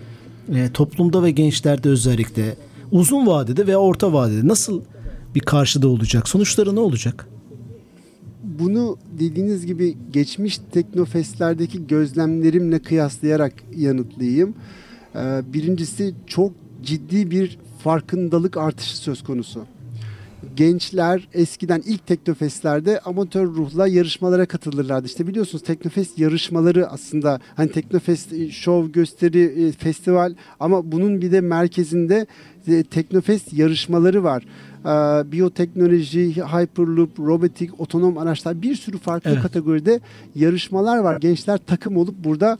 e, 0.55 0.69
toplumda 0.73 1.23
ve 1.23 1.31
gençlerde 1.31 1.89
özellikle 1.89 2.55
uzun 2.91 3.27
vadede 3.27 3.67
veya 3.67 3.77
orta 3.77 4.13
vadede 4.13 4.47
nasıl 4.47 4.81
bir 5.35 5.39
karşıda 5.39 5.87
olacak? 5.87 6.29
Sonuçları 6.29 6.75
ne 6.75 6.79
olacak? 6.79 7.27
Bunu 8.59 8.97
dediğiniz 9.19 9.65
gibi 9.65 9.97
geçmiş 10.11 10.57
teknofestlerdeki 10.71 11.87
gözlemlerimle 11.87 12.79
kıyaslayarak 12.79 13.53
yanıtlayayım. 13.75 14.53
Ee, 15.15 15.41
birincisi 15.53 16.13
çok 16.27 16.51
ciddi 16.83 17.31
bir 17.31 17.59
farkındalık 17.83 18.57
artışı 18.57 18.97
söz 18.97 19.23
konusu 19.23 19.65
gençler 20.55 21.27
eskiden 21.33 21.83
ilk 21.85 22.07
Teknofest'lerde 22.07 22.99
amatör 22.99 23.45
ruhla 23.45 23.87
yarışmalara 23.87 24.45
katılırlardı. 24.45 25.05
İşte 25.05 25.27
biliyorsunuz 25.27 25.63
Teknofest 25.63 26.19
yarışmaları 26.19 26.87
aslında 26.87 27.39
hani 27.55 27.71
Teknofest 27.71 28.33
e, 28.33 28.51
şov, 28.51 28.87
gösteri, 28.87 29.67
e, 29.67 29.71
festival 29.71 30.33
ama 30.59 30.91
bunun 30.91 31.21
bir 31.21 31.31
de 31.31 31.41
merkezinde 31.41 32.25
e, 32.67 32.83
Teknofest 32.83 33.53
yarışmaları 33.53 34.23
var. 34.23 34.43
Biyoteknoloji, 35.31 36.35
Hyperloop, 36.35 37.19
robotik, 37.19 37.79
otonom 37.79 38.17
araçlar 38.17 38.61
bir 38.61 38.75
sürü 38.75 38.97
farklı 38.97 39.29
evet. 39.29 39.41
kategoride 39.41 39.99
yarışmalar 40.35 40.97
var. 40.97 41.19
Gençler 41.19 41.59
takım 41.67 41.97
olup 41.97 42.23
burada 42.23 42.57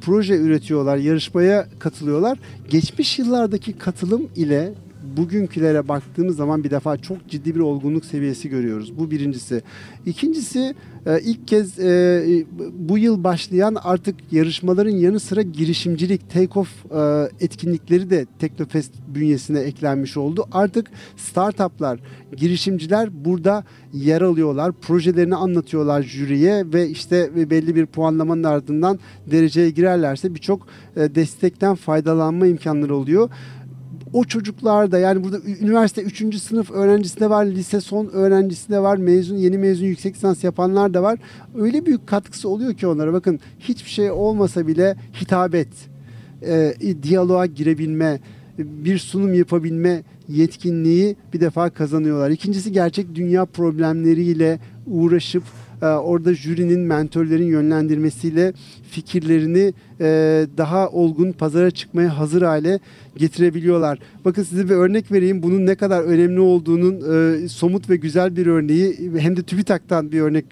proje 0.00 0.36
üretiyorlar, 0.36 0.96
yarışmaya 0.96 1.66
katılıyorlar. 1.78 2.38
Geçmiş 2.70 3.18
yıllardaki 3.18 3.72
katılım 3.72 4.28
ile 4.36 4.72
bugünkülere 5.16 5.88
baktığımız 5.88 6.36
zaman 6.36 6.64
bir 6.64 6.70
defa 6.70 6.96
çok 6.96 7.28
ciddi 7.28 7.54
bir 7.54 7.60
olgunluk 7.60 8.04
seviyesi 8.04 8.48
görüyoruz. 8.48 8.98
Bu 8.98 9.10
birincisi. 9.10 9.62
İkincisi 10.06 10.74
e, 11.06 11.20
ilk 11.20 11.48
kez 11.48 11.78
e, 11.78 12.44
bu 12.74 12.98
yıl 12.98 13.24
başlayan 13.24 13.76
artık 13.82 14.32
yarışmaların 14.32 14.90
yanı 14.90 15.20
sıra 15.20 15.42
girişimcilik, 15.42 16.22
take-off 16.34 16.66
e, 16.66 17.30
etkinlikleri 17.40 18.10
de 18.10 18.26
Teknofest 18.38 18.92
bünyesine 19.08 19.58
eklenmiş 19.58 20.16
oldu. 20.16 20.46
Artık 20.52 20.86
startuplar, 21.16 22.00
girişimciler 22.36 23.24
burada 23.24 23.64
yer 23.92 24.22
alıyorlar. 24.22 24.72
Projelerini 24.72 25.36
anlatıyorlar 25.36 26.02
jüriye 26.02 26.64
ve 26.72 26.88
işte 26.88 27.50
belli 27.50 27.74
bir 27.74 27.86
puanlamanın 27.86 28.44
ardından 28.44 28.98
dereceye 29.30 29.70
girerlerse 29.70 30.34
birçok 30.34 30.66
destekten 30.96 31.74
faydalanma 31.74 32.46
imkanları 32.46 32.96
oluyor 32.96 33.30
o 34.12 34.24
çocuklar 34.24 34.92
da 34.92 34.98
yani 34.98 35.24
burada 35.24 35.38
üniversite 35.60 36.02
3. 36.02 36.36
sınıf 36.36 36.70
öğrencisi 36.70 37.20
de 37.20 37.30
var, 37.30 37.46
lise 37.46 37.80
son 37.80 38.06
öğrencisi 38.06 38.70
de 38.70 38.78
var, 38.78 38.96
mezun 38.96 39.36
yeni 39.36 39.58
mezun 39.58 39.86
yüksek 39.86 40.14
lisans 40.14 40.44
yapanlar 40.44 40.94
da 40.94 41.02
var. 41.02 41.18
Öyle 41.54 41.86
büyük 41.86 42.06
katkısı 42.06 42.48
oluyor 42.48 42.74
ki 42.74 42.86
onlara. 42.86 43.12
Bakın 43.12 43.40
hiçbir 43.58 43.90
şey 43.90 44.10
olmasa 44.10 44.66
bile 44.66 44.96
hitabet, 45.20 45.68
e, 46.42 46.74
diyaloğa 47.02 47.46
girebilme, 47.46 48.20
bir 48.58 48.98
sunum 48.98 49.34
yapabilme 49.34 50.02
yetkinliği 50.28 51.16
bir 51.32 51.40
defa 51.40 51.70
kazanıyorlar. 51.70 52.30
İkincisi 52.30 52.72
gerçek 52.72 53.14
dünya 53.14 53.44
problemleriyle 53.44 54.58
uğraşıp 54.86 55.42
orada 55.86 56.34
jürinin, 56.34 56.80
mentörlerin 56.80 57.46
yönlendirmesiyle 57.46 58.52
fikirlerini 58.90 59.72
e, 60.00 60.06
daha 60.56 60.88
olgun 60.88 61.32
pazara 61.32 61.70
çıkmaya 61.70 62.18
hazır 62.18 62.42
hale 62.42 62.80
getirebiliyorlar. 63.16 63.98
Bakın 64.24 64.42
size 64.42 64.64
bir 64.64 64.74
örnek 64.74 65.12
vereyim. 65.12 65.42
Bunun 65.42 65.66
ne 65.66 65.74
kadar 65.74 66.02
önemli 66.02 66.40
olduğunun 66.40 66.94
e, 67.44 67.48
somut 67.48 67.90
ve 67.90 67.96
güzel 67.96 68.36
bir 68.36 68.46
örneği 68.46 69.10
hem 69.18 69.36
de 69.36 69.42
TÜBİTAK'tan 69.42 70.12
bir 70.12 70.20
örnek 70.20 70.44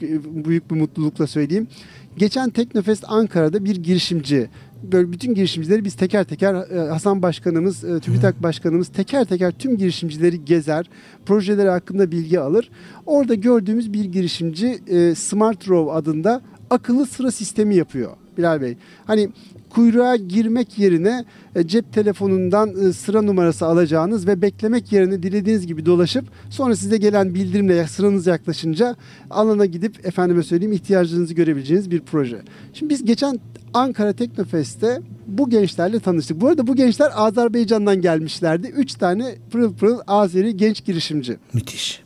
büyük 0.44 0.70
bir 0.70 0.76
mutlulukla 0.76 1.26
söyleyeyim. 1.26 1.68
Geçen 2.16 2.50
Teknofest 2.50 3.04
Ankara'da 3.08 3.64
bir 3.64 3.76
girişimci 3.76 4.48
böyle 4.82 5.12
bütün 5.12 5.34
girişimcileri 5.34 5.84
biz 5.84 5.94
teker 5.94 6.24
teker 6.24 6.54
e, 6.54 6.88
Hasan 6.88 7.22
Başkanımız, 7.22 7.84
e, 7.84 8.00
TÜBİTAK 8.00 8.42
Başkanımız 8.42 8.88
teker 8.88 9.24
teker 9.24 9.52
tüm 9.52 9.76
girişimcileri 9.76 10.44
gezer, 10.44 10.90
projeleri 11.26 11.68
hakkında 11.68 12.10
bilgi 12.10 12.40
alır. 12.40 12.70
Orada 13.06 13.34
gördüğümüz 13.34 13.92
bir 13.92 14.04
girişimci 14.04 14.78
e, 14.86 15.14
Smart 15.14 15.68
Row 15.68 15.92
adında 15.92 16.42
akıllı 16.70 17.06
sıra 17.06 17.30
sistemi 17.30 17.74
yapıyor 17.74 18.10
Bilal 18.38 18.60
Bey. 18.60 18.76
Hani 19.04 19.28
kuyruğa 19.70 20.16
girmek 20.16 20.78
yerine 20.78 21.24
e, 21.56 21.66
cep 21.66 21.92
telefonundan 21.92 22.88
e, 22.88 22.92
sıra 22.92 23.22
numarası 23.22 23.66
alacağınız 23.66 24.26
ve 24.26 24.42
beklemek 24.42 24.92
yerine 24.92 25.22
dilediğiniz 25.22 25.66
gibi 25.66 25.86
dolaşıp 25.86 26.24
sonra 26.50 26.76
size 26.76 26.96
gelen 26.96 27.34
bildirimle 27.34 27.86
sıranız 27.86 28.26
yaklaşınca 28.26 28.96
alana 29.30 29.66
gidip 29.66 30.06
efendime 30.06 30.42
söyleyeyim 30.42 30.72
ihtiyacınızı 30.72 31.34
görebileceğiniz 31.34 31.90
bir 31.90 32.00
proje. 32.00 32.42
Şimdi 32.74 32.90
biz 32.90 33.04
geçen 33.04 33.40
Ankara 33.74 34.12
Teknofest'te 34.12 35.00
bu 35.26 35.50
gençlerle 35.50 36.00
tanıştık. 36.00 36.40
Bu 36.40 36.48
arada 36.48 36.66
bu 36.66 36.76
gençler 36.76 37.10
Azerbaycan'dan 37.14 38.00
gelmişlerdi. 38.00 38.66
Üç 38.66 38.94
tane 38.94 39.34
pırıl 39.50 39.74
pırıl 39.74 39.98
Azeri 40.06 40.56
genç 40.56 40.84
girişimci. 40.84 41.36
Müthiş. 41.52 42.02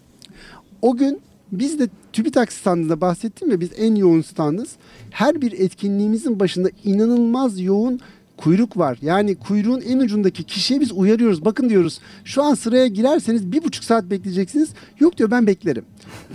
O 0.82 0.96
gün 0.96 1.20
Biz 1.52 1.78
de 1.78 1.88
TÜBİTAK 2.12 2.52
standında 2.52 3.00
bahsettim 3.00 3.50
ya 3.50 3.60
biz 3.60 3.70
en 3.76 3.94
yoğun 3.94 4.22
standız. 4.22 4.70
Her 5.10 5.40
bir 5.42 5.52
etkinliğimizin 5.52 6.40
başında 6.40 6.68
inanılmaz 6.84 7.60
yoğun 7.60 8.00
kuyruk 8.36 8.76
var. 8.76 8.98
Yani 9.02 9.34
kuyruğun 9.34 9.80
en 9.80 9.98
ucundaki 9.98 10.42
kişiye 10.44 10.80
biz 10.80 10.92
uyarıyoruz. 10.92 11.44
Bakın 11.44 11.68
diyoruz 11.68 12.00
şu 12.24 12.42
an 12.42 12.54
sıraya 12.54 12.86
girerseniz 12.86 13.52
bir 13.52 13.64
buçuk 13.64 13.84
saat 13.84 14.04
bekleyeceksiniz. 14.04 14.68
Yok 15.00 15.18
diyor 15.18 15.30
ben 15.30 15.46
beklerim. 15.46 15.84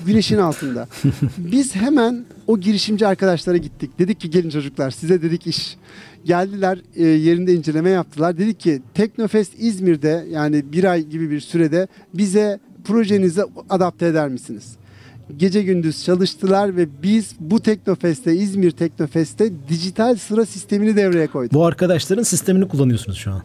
Güneşin 0.05 0.37
altında. 0.37 0.87
Biz 1.37 1.75
hemen 1.75 2.25
o 2.47 2.59
girişimci 2.59 3.07
arkadaşlara 3.07 3.57
gittik. 3.57 3.99
Dedik 3.99 4.19
ki 4.19 4.29
gelin 4.29 4.49
çocuklar 4.49 4.91
size 4.91 5.21
dedik 5.21 5.47
iş. 5.47 5.77
Geldiler 6.25 6.79
e, 6.95 7.03
yerinde 7.05 7.53
inceleme 7.53 7.89
yaptılar. 7.89 8.37
Dedik 8.37 8.59
ki 8.59 8.81
Teknofest 8.93 9.51
İzmir'de 9.57 10.25
yani 10.29 10.71
bir 10.71 10.83
ay 10.83 11.03
gibi 11.03 11.31
bir 11.31 11.39
sürede 11.39 11.87
bize 12.13 12.59
projenize 12.83 13.45
adapte 13.69 14.05
eder 14.05 14.29
misiniz? 14.29 14.77
Gece 15.37 15.63
gündüz 15.63 16.03
çalıştılar 16.03 16.77
ve 16.77 16.87
biz 17.03 17.35
bu 17.39 17.59
Teknofest'te 17.59 18.35
İzmir 18.35 18.71
Teknofest'te 18.71 19.51
dijital 19.69 20.15
sıra 20.15 20.45
sistemini 20.45 20.95
devreye 20.95 21.27
koyduk. 21.27 21.53
Bu 21.53 21.65
arkadaşların 21.65 22.23
sistemini 22.23 22.67
kullanıyorsunuz 22.67 23.17
şu 23.17 23.31
an. 23.31 23.43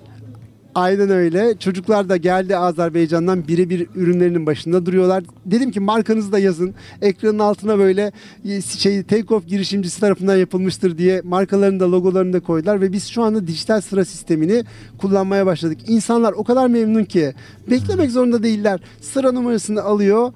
Aynen 0.75 1.11
öyle. 1.11 1.59
Çocuklar 1.59 2.09
da 2.09 2.17
geldi 2.17 2.57
Azerbaycan'dan 2.57 3.49
birebir 3.49 3.87
ürünlerinin 3.95 4.47
başında 4.47 4.87
duruyorlar. 4.87 5.25
Dedim 5.47 5.71
ki 5.71 5.81
markanızı 5.81 6.33
da 6.33 6.39
yazın. 6.39 6.75
Ekranın 7.03 7.39
altına 7.39 7.79
böyle 7.79 8.12
e, 8.45 8.61
şey 8.61 9.01
take-off 9.01 9.47
girişimcisi 9.47 10.01
tarafından 10.01 10.37
yapılmıştır 10.37 10.99
diye 10.99 11.21
markalarını 11.25 11.81
da 11.81 11.93
logolarını 11.93 12.33
da 12.33 12.41
koydular 12.41 12.81
ve 12.81 12.93
biz 12.93 13.09
şu 13.09 13.23
anda 13.23 13.47
dijital 13.47 13.81
sıra 13.81 14.05
sistemini 14.05 14.65
kullanmaya 14.99 15.47
başladık. 15.47 15.79
İnsanlar 15.87 16.33
o 16.33 16.45
kadar 16.45 16.69
memnun 16.69 17.05
ki 17.05 17.35
beklemek 17.71 18.11
zorunda 18.11 18.43
değiller. 18.43 18.81
Sıra 19.01 19.33
numarasını 19.33 19.83
alıyor 19.83 20.33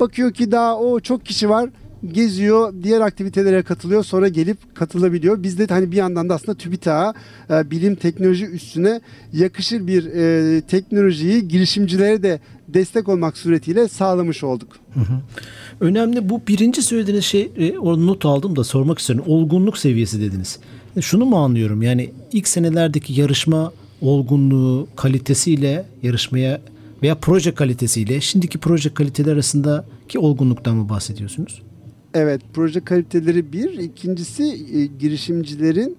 Bakıyor 0.00 0.32
ki 0.32 0.52
daha 0.52 0.78
o 0.78 1.00
çok 1.00 1.26
kişi 1.26 1.48
var 1.48 1.70
geziyor, 2.12 2.74
diğer 2.82 3.00
aktivitelere 3.00 3.62
katılıyor, 3.62 4.04
sonra 4.04 4.28
gelip 4.28 4.74
katılabiliyor. 4.74 5.42
Biz 5.42 5.58
de 5.58 5.66
hani 5.66 5.92
bir 5.92 5.96
yandan 5.96 6.28
da 6.28 6.34
aslında 6.34 6.58
TÜBİTAK'a 6.58 7.14
e, 7.50 7.70
bilim 7.70 7.94
teknoloji 7.94 8.46
üstüne 8.46 9.00
yakışır 9.32 9.86
bir 9.86 10.06
e, 10.06 10.60
teknolojiyi 10.60 11.48
girişimcilere 11.48 12.22
de 12.22 12.40
destek 12.68 13.08
olmak 13.08 13.38
suretiyle 13.38 13.88
sağlamış 13.88 14.44
olduk. 14.44 14.68
Hı 14.94 15.00
hı. 15.00 15.20
Önemli 15.80 16.28
bu 16.28 16.42
birinci 16.48 16.82
söylediğiniz 16.82 17.24
şey 17.24 17.52
e, 17.56 17.78
o 17.78 18.06
not 18.06 18.24
aldım 18.24 18.56
da 18.56 18.64
sormak 18.64 18.98
istiyorum. 18.98 19.24
Olgunluk 19.28 19.78
seviyesi 19.78 20.20
dediniz. 20.20 20.58
E, 20.96 21.00
şunu 21.00 21.24
mu 21.24 21.36
anlıyorum 21.36 21.82
yani 21.82 22.10
ilk 22.32 22.48
senelerdeki 22.48 23.20
yarışma 23.20 23.72
olgunluğu 24.00 24.88
kalitesiyle 24.96 25.86
yarışmaya 26.02 26.60
veya 27.02 27.14
proje 27.14 27.54
kalitesiyle 27.54 28.20
şimdiki 28.20 28.58
proje 28.58 28.94
kaliteleri 28.94 29.34
arasındaki 29.34 30.18
olgunluktan 30.18 30.76
mı 30.76 30.88
bahsediyorsunuz? 30.88 31.62
Evet, 32.14 32.40
proje 32.54 32.80
kaliteleri 32.80 33.52
bir. 33.52 33.78
İkincisi 33.78 34.44
e, 34.74 34.86
girişimcilerin 34.86 35.96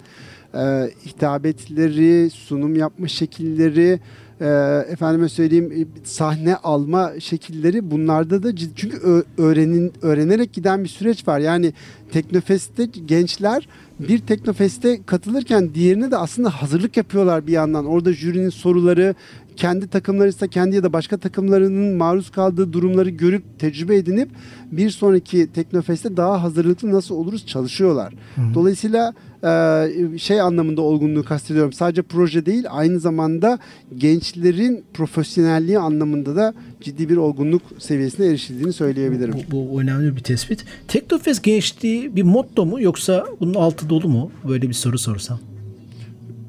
e, 0.55 0.59
hitabetleri, 1.05 2.29
sunum 2.29 2.75
yapma 2.75 3.07
şekilleri, 3.07 3.99
e, 4.41 4.45
efendime 4.89 5.29
söyleyeyim 5.29 5.71
e, 5.71 5.85
sahne 6.03 6.55
alma 6.55 7.11
şekilleri 7.19 7.91
bunlarda 7.91 8.43
da 8.43 8.55
ciddi, 8.55 8.73
çünkü 8.75 9.23
öğrenin 9.37 9.93
öğrenerek 10.01 10.53
giden 10.53 10.83
bir 10.83 10.89
süreç 10.89 11.27
var. 11.27 11.39
Yani 11.39 11.73
Teknofest'te 12.11 12.85
gençler 12.85 13.67
bir 13.99 14.19
Teknofest'e 14.19 14.99
katılırken 15.05 15.73
diğerine 15.73 16.11
de 16.11 16.17
aslında 16.17 16.49
hazırlık 16.49 16.97
yapıyorlar 16.97 17.47
bir 17.47 17.51
yandan. 17.51 17.85
Orada 17.85 18.13
jürinin 18.13 18.49
soruları, 18.49 19.15
kendi 19.59 19.87
takımları 19.87 20.29
ise 20.29 20.47
kendi 20.47 20.75
ya 20.75 20.83
da 20.83 20.93
başka 20.93 21.17
takımlarının 21.17 21.97
maruz 21.97 22.29
kaldığı 22.29 22.73
durumları 22.73 23.09
görüp 23.09 23.59
tecrübe 23.59 23.95
edinip 23.95 24.29
bir 24.71 24.89
sonraki 24.89 25.47
Teknofest'te 25.53 26.17
daha 26.17 26.43
hazırlıklı 26.43 26.91
nasıl 26.91 27.15
oluruz 27.15 27.47
çalışıyorlar. 27.47 28.13
Hı 28.35 28.41
hı. 28.41 28.53
Dolayısıyla 28.53 29.13
e, 29.43 30.17
şey 30.17 30.41
anlamında 30.41 30.81
olgunluğu 30.81 31.23
kastediyorum. 31.23 31.73
Sadece 31.73 32.01
proje 32.01 32.45
değil 32.45 32.65
aynı 32.69 32.99
zamanda 32.99 33.59
gençlerin 33.97 34.83
profesyonelliği 34.93 35.79
anlamında 35.79 36.35
da 36.35 36.53
ciddi 36.81 37.09
bir 37.09 37.17
olgunluk 37.17 37.61
seviyesine 37.77 38.25
erişildiğini 38.25 38.73
söyleyebilirim. 38.73 39.33
Bu, 39.51 39.73
bu 39.73 39.81
önemli 39.81 40.15
bir 40.15 40.21
tespit. 40.21 40.65
Teknofest 40.87 41.43
gençliği 41.43 42.15
bir 42.15 42.23
motto 42.23 42.65
mu 42.65 42.81
yoksa 42.81 43.25
bunun 43.39 43.53
altı 43.53 43.89
dolu 43.89 44.09
mu? 44.09 44.31
Böyle 44.47 44.69
bir 44.69 44.73
soru 44.73 44.97
sorsam. 44.97 45.39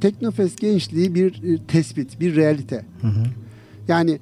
Teknofest 0.01 0.61
gençliği 0.61 1.15
bir 1.15 1.55
e, 1.55 1.59
tespit, 1.69 2.21
bir 2.21 2.37
realite. 2.37 2.85
Hı 3.01 3.07
hı. 3.07 3.25
Yani 3.89 4.19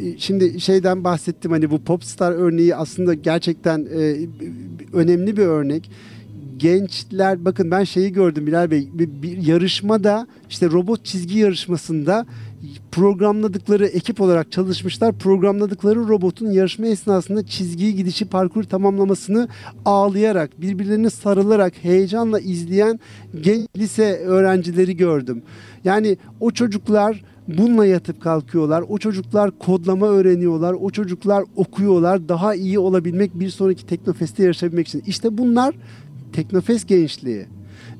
e, 0.00 0.18
şimdi 0.18 0.60
şeyden 0.60 1.04
bahsettim 1.04 1.50
hani 1.50 1.70
bu 1.70 1.78
popstar 1.78 2.32
örneği 2.32 2.76
aslında 2.76 3.14
gerçekten 3.14 3.86
e, 3.98 4.16
önemli 4.92 5.36
bir 5.36 5.42
örnek. 5.42 5.90
Gençler 6.56 7.44
bakın 7.44 7.70
ben 7.70 7.84
şeyi 7.84 8.12
gördüm 8.12 8.46
Bilal 8.46 8.70
Bey 8.70 8.88
bir, 8.92 9.22
bir 9.22 9.46
yarışmada 9.46 10.26
işte 10.50 10.66
robot 10.66 11.04
çizgi 11.04 11.38
yarışmasında 11.38 12.26
programladıkları 12.92 13.86
ekip 13.86 14.20
olarak 14.20 14.52
çalışmışlar. 14.52 15.18
Programladıkları 15.18 16.08
robotun 16.08 16.50
yarışma 16.50 16.86
esnasında 16.86 17.46
çizgiyi 17.46 17.94
gidişi 17.94 18.24
parkur 18.24 18.64
tamamlamasını 18.64 19.48
ağlayarak, 19.84 20.60
birbirlerine 20.60 21.10
sarılarak 21.10 21.74
heyecanla 21.82 22.40
izleyen 22.40 23.00
genç 23.40 23.66
lise 23.76 24.18
öğrencileri 24.18 24.96
gördüm. 24.96 25.42
Yani 25.84 26.16
o 26.40 26.50
çocuklar 26.50 27.24
bununla 27.48 27.86
yatıp 27.86 28.22
kalkıyorlar. 28.22 28.84
O 28.88 28.98
çocuklar 28.98 29.58
kodlama 29.58 30.06
öğreniyorlar. 30.06 30.72
O 30.80 30.90
çocuklar 30.90 31.44
okuyorlar. 31.56 32.28
Daha 32.28 32.54
iyi 32.54 32.78
olabilmek 32.78 33.40
bir 33.40 33.50
sonraki 33.50 33.86
Teknofest'te 33.86 34.42
yarışabilmek 34.42 34.88
için. 34.88 35.02
İşte 35.06 35.38
bunlar 35.38 35.74
Teknofest 36.32 36.88
gençliği 36.88 37.46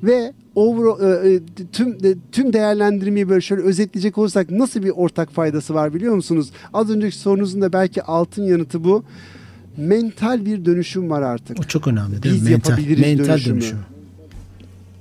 ve 0.03 0.33
over, 0.55 1.25
e, 1.25 1.33
e 1.33 1.39
tüm 1.71 1.89
e, 1.89 2.15
tüm 2.31 2.53
değerlendirmeyi 2.53 3.29
böyle 3.29 3.41
şöyle 3.41 3.61
özetleyecek 3.61 4.17
olursak 4.17 4.51
nasıl 4.51 4.83
bir 4.83 4.89
ortak 4.89 5.31
faydası 5.31 5.73
var 5.73 5.93
biliyor 5.93 6.15
musunuz? 6.15 6.51
Az 6.73 6.89
önceki 6.89 7.17
sorunuzun 7.17 7.61
da 7.61 7.73
belki 7.73 8.03
altın 8.03 8.43
yanıtı 8.43 8.83
bu. 8.83 9.03
Mental 9.77 10.45
bir 10.45 10.65
dönüşüm 10.65 11.09
var 11.09 11.21
artık. 11.21 11.59
O 11.59 11.63
çok 11.63 11.87
önemli 11.87 12.23
değil 12.23 12.35
mi? 12.35 12.41
Biz 12.41 12.49
mental, 12.49 12.71
yapabiliriz 12.71 13.01
mental 13.01 13.25
dönüşümü. 13.25 13.61
dönüşüm. 13.61 13.79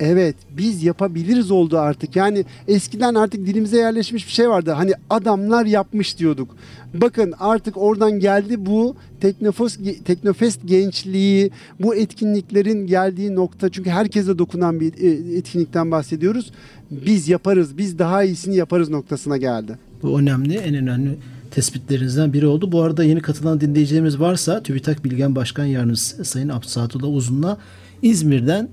Evet 0.04 0.36
biz 0.56 0.82
yapabiliriz 0.82 1.50
oldu 1.50 1.78
artık. 1.78 2.16
Yani 2.16 2.44
eskiden 2.68 3.14
artık 3.14 3.46
dilimize 3.46 3.76
yerleşmiş 3.76 4.26
bir 4.26 4.32
şey 4.32 4.48
vardı. 4.48 4.70
Hani 4.70 4.92
adamlar 5.10 5.66
yapmış 5.66 6.18
diyorduk. 6.18 6.56
Bakın 6.94 7.34
artık 7.40 7.76
oradan 7.76 8.20
geldi 8.20 8.66
bu 8.66 8.96
Teknofest, 9.20 9.80
Teknofest 10.04 10.60
gençliği, 10.64 11.50
bu 11.80 11.94
etkinliklerin 11.94 12.86
geldiği 12.86 13.34
nokta. 13.34 13.68
Çünkü 13.68 13.90
herkese 13.90 14.38
dokunan 14.38 14.80
bir 14.80 14.92
e, 14.98 15.36
etkinlikten 15.36 15.90
bahsediyoruz. 15.90 16.50
Biz 16.90 17.28
yaparız, 17.28 17.78
biz 17.78 17.98
daha 17.98 18.24
iyisini 18.24 18.56
yaparız 18.56 18.90
noktasına 18.90 19.36
geldi. 19.36 19.78
Bu 20.02 20.20
önemli, 20.20 20.54
en 20.54 20.74
önemli 20.74 21.18
tespitlerinizden 21.50 22.32
biri 22.32 22.46
oldu. 22.46 22.72
Bu 22.72 22.82
arada 22.82 23.04
yeni 23.04 23.22
katılan 23.22 23.60
dinleyicilerimiz 23.60 24.20
varsa 24.20 24.62
TÜBİTAK 24.62 25.04
Bilgen 25.04 25.36
Başkan 25.36 25.64
Yardımcısı 25.64 26.24
Sayın 26.24 26.48
Abdülsatullah 26.48 27.08
Uzun'la 27.08 27.58
İzmir'den 28.02 28.68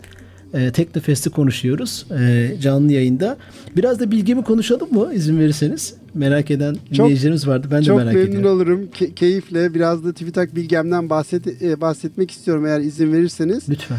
e, 0.53 0.71
Teknofest'i 0.71 1.29
konuşuyoruz 1.29 2.05
e, 2.19 2.51
canlı 2.61 2.91
yayında. 2.91 3.37
Biraz 3.77 3.99
da 3.99 4.11
bilgimi 4.11 4.43
konuşalım 4.43 4.93
mı 4.93 5.13
izin 5.13 5.39
verirseniz? 5.39 5.93
Merak 6.13 6.51
eden 6.51 6.75
dinleyicilerimiz 6.93 7.47
vardı. 7.47 7.67
Ben 7.71 7.85
de 7.85 7.91
merak 7.91 8.11
ediyorum. 8.11 8.33
Çok 8.33 8.43
memnun 8.43 8.55
olurum. 8.55 8.85
Ke- 8.85 9.13
keyifle 9.13 9.73
biraz 9.73 10.05
da 10.05 10.13
TÜBİTAK 10.13 10.55
bilgemden 10.55 11.09
bahset 11.09 11.61
e, 11.61 11.81
bahsetmek 11.81 12.31
istiyorum 12.31 12.65
eğer 12.65 12.79
izin 12.79 13.13
verirseniz. 13.13 13.69
Lütfen. 13.69 13.97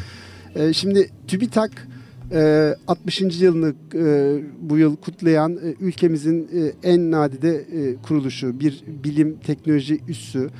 E, 0.55 0.73
şimdi 0.73 1.11
TÜBİTAK 1.29 1.71
e, 2.33 2.75
60. 2.87 3.21
yılını 3.21 3.75
e, 3.95 4.37
bu 4.61 4.79
yıl 4.79 4.97
kutlayan 4.97 5.53
e, 5.53 5.75
ülkemizin 5.81 6.49
e, 6.55 6.89
en 6.89 7.11
nadide 7.11 7.57
e, 7.57 7.97
kuruluşu, 8.03 8.61
bir 8.61 8.85
bilim 9.05 9.37
teknoloji 9.47 10.01
üssü. 10.09 10.51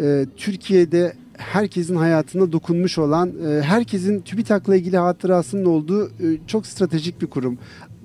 E, 0.00 0.26
Türkiye'de 0.36 1.12
herkesin 1.38 1.96
hayatına 1.96 2.52
dokunmuş 2.52 2.98
olan, 2.98 3.32
e, 3.48 3.62
herkesin 3.62 4.20
TÜBİTAK'la 4.20 4.76
ilgili 4.76 4.96
hatırasının 4.96 5.64
olduğu 5.64 6.06
e, 6.06 6.38
çok 6.46 6.66
stratejik 6.66 7.22
bir 7.22 7.26
kurum. 7.26 7.58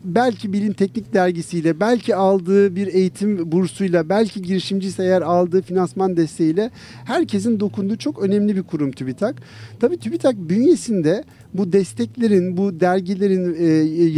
Belki 0.03 0.53
Bilim 0.53 0.73
Teknik 0.73 1.13
Dergisi'yle, 1.13 1.79
belki 1.79 2.15
aldığı 2.15 2.75
bir 2.75 2.87
eğitim 2.87 3.51
bursuyla, 3.51 4.09
belki 4.09 4.41
girişimciyse 4.41 5.03
eğer 5.03 5.21
aldığı 5.21 5.61
finansman 5.61 6.17
desteğiyle 6.17 6.71
herkesin 7.05 7.59
dokunduğu 7.59 7.97
çok 7.97 8.23
önemli 8.23 8.55
bir 8.55 8.63
kurum 8.63 8.91
TÜBİTAK. 8.91 9.35
Tabii 9.79 9.97
TÜBİTAK 9.97 10.35
bünyesinde 10.37 11.23
bu 11.53 11.73
desteklerin, 11.73 12.57
bu 12.57 12.79
dergilerin, 12.79 13.55
e, 13.59 13.65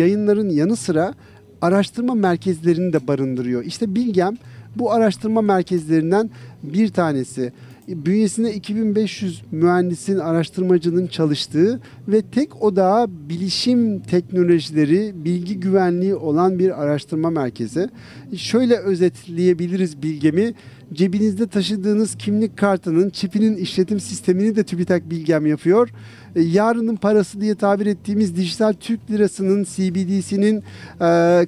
yayınların 0.01 0.49
yanı 0.49 0.75
sıra 0.75 1.13
araştırma 1.61 2.13
merkezlerini 2.13 2.93
de 2.93 3.07
barındırıyor. 3.07 3.63
İşte 3.63 3.95
Bilgem 3.95 4.37
bu 4.75 4.91
araştırma 4.91 5.41
merkezlerinden 5.41 6.29
bir 6.63 6.87
tanesi. 6.89 7.53
Bünyesinde 7.87 8.53
2500 8.53 9.41
mühendisin, 9.51 10.17
araştırmacının 10.17 11.07
çalıştığı 11.07 11.81
ve 12.07 12.21
tek 12.21 12.63
odağı 12.63 13.07
bilişim 13.29 13.99
teknolojileri, 13.99 15.11
bilgi 15.15 15.59
güvenliği 15.59 16.15
olan 16.15 16.59
bir 16.59 16.83
araştırma 16.83 17.29
merkezi. 17.29 17.89
Şöyle 18.37 18.77
özetleyebiliriz 18.77 20.03
bilgemi. 20.03 20.53
Cebinizde 20.93 21.47
taşıdığınız 21.47 22.15
kimlik 22.15 22.57
kartının 22.57 23.09
çipinin 23.09 23.55
işletim 23.55 23.99
sistemini 23.99 24.55
de 24.55 24.63
TÜBİTAK 24.63 25.09
Bilgem 25.09 25.45
yapıyor. 25.45 25.89
E, 26.35 26.41
yarının 26.41 26.95
parası 26.95 27.41
diye 27.41 27.55
tabir 27.55 27.85
ettiğimiz 27.85 28.35
dijital 28.35 28.73
Türk 28.73 29.11
lirasının, 29.11 29.63
CBDC'nin 29.63 30.57
e, 30.57 30.61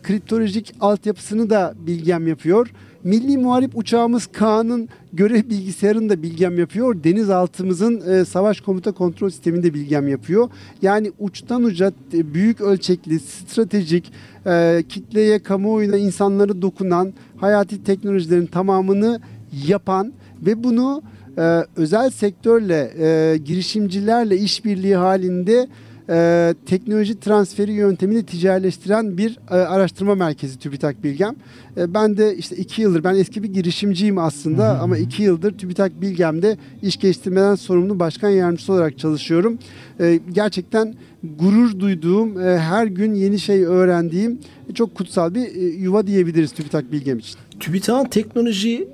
kriptolojik 0.03 0.73
altyapısını 0.79 1.49
da 1.49 1.73
Bilgem 1.87 2.27
yapıyor. 2.27 2.71
Milli 3.05 3.37
Muharip 3.37 3.77
uçağımız 3.77 4.27
Kaan'ın 4.27 4.89
görev 5.13 5.49
bilgisayarını 5.49 6.09
da 6.09 6.23
bilgem 6.23 6.59
yapıyor. 6.59 7.03
Denizaltımızın 7.03 8.01
e, 8.11 8.25
savaş 8.25 8.61
komuta 8.61 8.91
kontrol 8.91 9.29
sistemini 9.29 9.63
de 9.63 9.73
bilgem 9.73 10.07
yapıyor. 10.07 10.49
Yani 10.81 11.11
uçtan 11.19 11.63
uca 11.63 11.91
e, 12.13 12.33
büyük 12.33 12.61
ölçekli, 12.61 13.19
stratejik, 13.19 14.11
e, 14.47 14.83
kitleye, 14.89 15.39
kamuoyuna, 15.39 15.97
insanları 15.97 16.61
dokunan 16.61 17.13
hayati 17.37 17.83
teknolojilerin 17.83 18.45
tamamını 18.45 19.21
yapan 19.67 20.13
ve 20.45 20.63
bunu 20.63 21.01
e, 21.37 21.63
özel 21.75 22.09
sektörle, 22.09 22.93
e, 22.99 23.37
girişimcilerle 23.37 24.37
işbirliği 24.37 24.95
halinde 24.95 25.67
e, 26.09 26.53
teknoloji 26.65 27.19
transferi 27.19 27.71
yöntemini 27.71 28.23
ticarileştiren 28.23 29.17
bir 29.17 29.39
e, 29.51 29.53
araştırma 29.53 30.15
merkezi 30.15 30.59
TÜBİTAK 30.59 31.03
Bilgem. 31.03 31.35
E, 31.77 31.93
ben 31.93 32.17
de 32.17 32.35
işte 32.35 32.55
iki 32.55 32.81
yıldır, 32.81 33.03
ben 33.03 33.15
eski 33.15 33.43
bir 33.43 33.53
girişimciyim 33.53 34.17
aslında 34.17 34.69
hı 34.69 34.77
hı. 34.77 34.79
ama 34.79 34.97
iki 34.97 35.23
yıldır 35.23 35.57
TÜBİTAK 35.57 36.01
Bilgem'de 36.01 36.57
iş 36.81 36.97
geliştirmeden 36.97 37.55
sorumlu 37.55 37.99
başkan 37.99 38.29
yardımcısı 38.29 38.73
olarak 38.73 38.99
çalışıyorum. 38.99 39.59
E, 39.99 40.19
gerçekten 40.31 40.95
gurur 41.39 41.79
duyduğum, 41.79 42.41
e, 42.41 42.57
her 42.59 42.87
gün 42.87 43.13
yeni 43.13 43.39
şey 43.39 43.63
öğrendiğim 43.63 44.39
çok 44.73 44.95
kutsal 44.95 45.35
bir 45.35 45.55
e, 45.55 45.59
yuva 45.59 46.07
diyebiliriz 46.07 46.51
TÜBİTAK 46.51 46.91
Bilgem 46.91 47.19
için. 47.19 47.35
TÜBİTAK'ın 47.59 48.09
teknoloji 48.09 48.87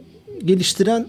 geliştiren 0.45 1.05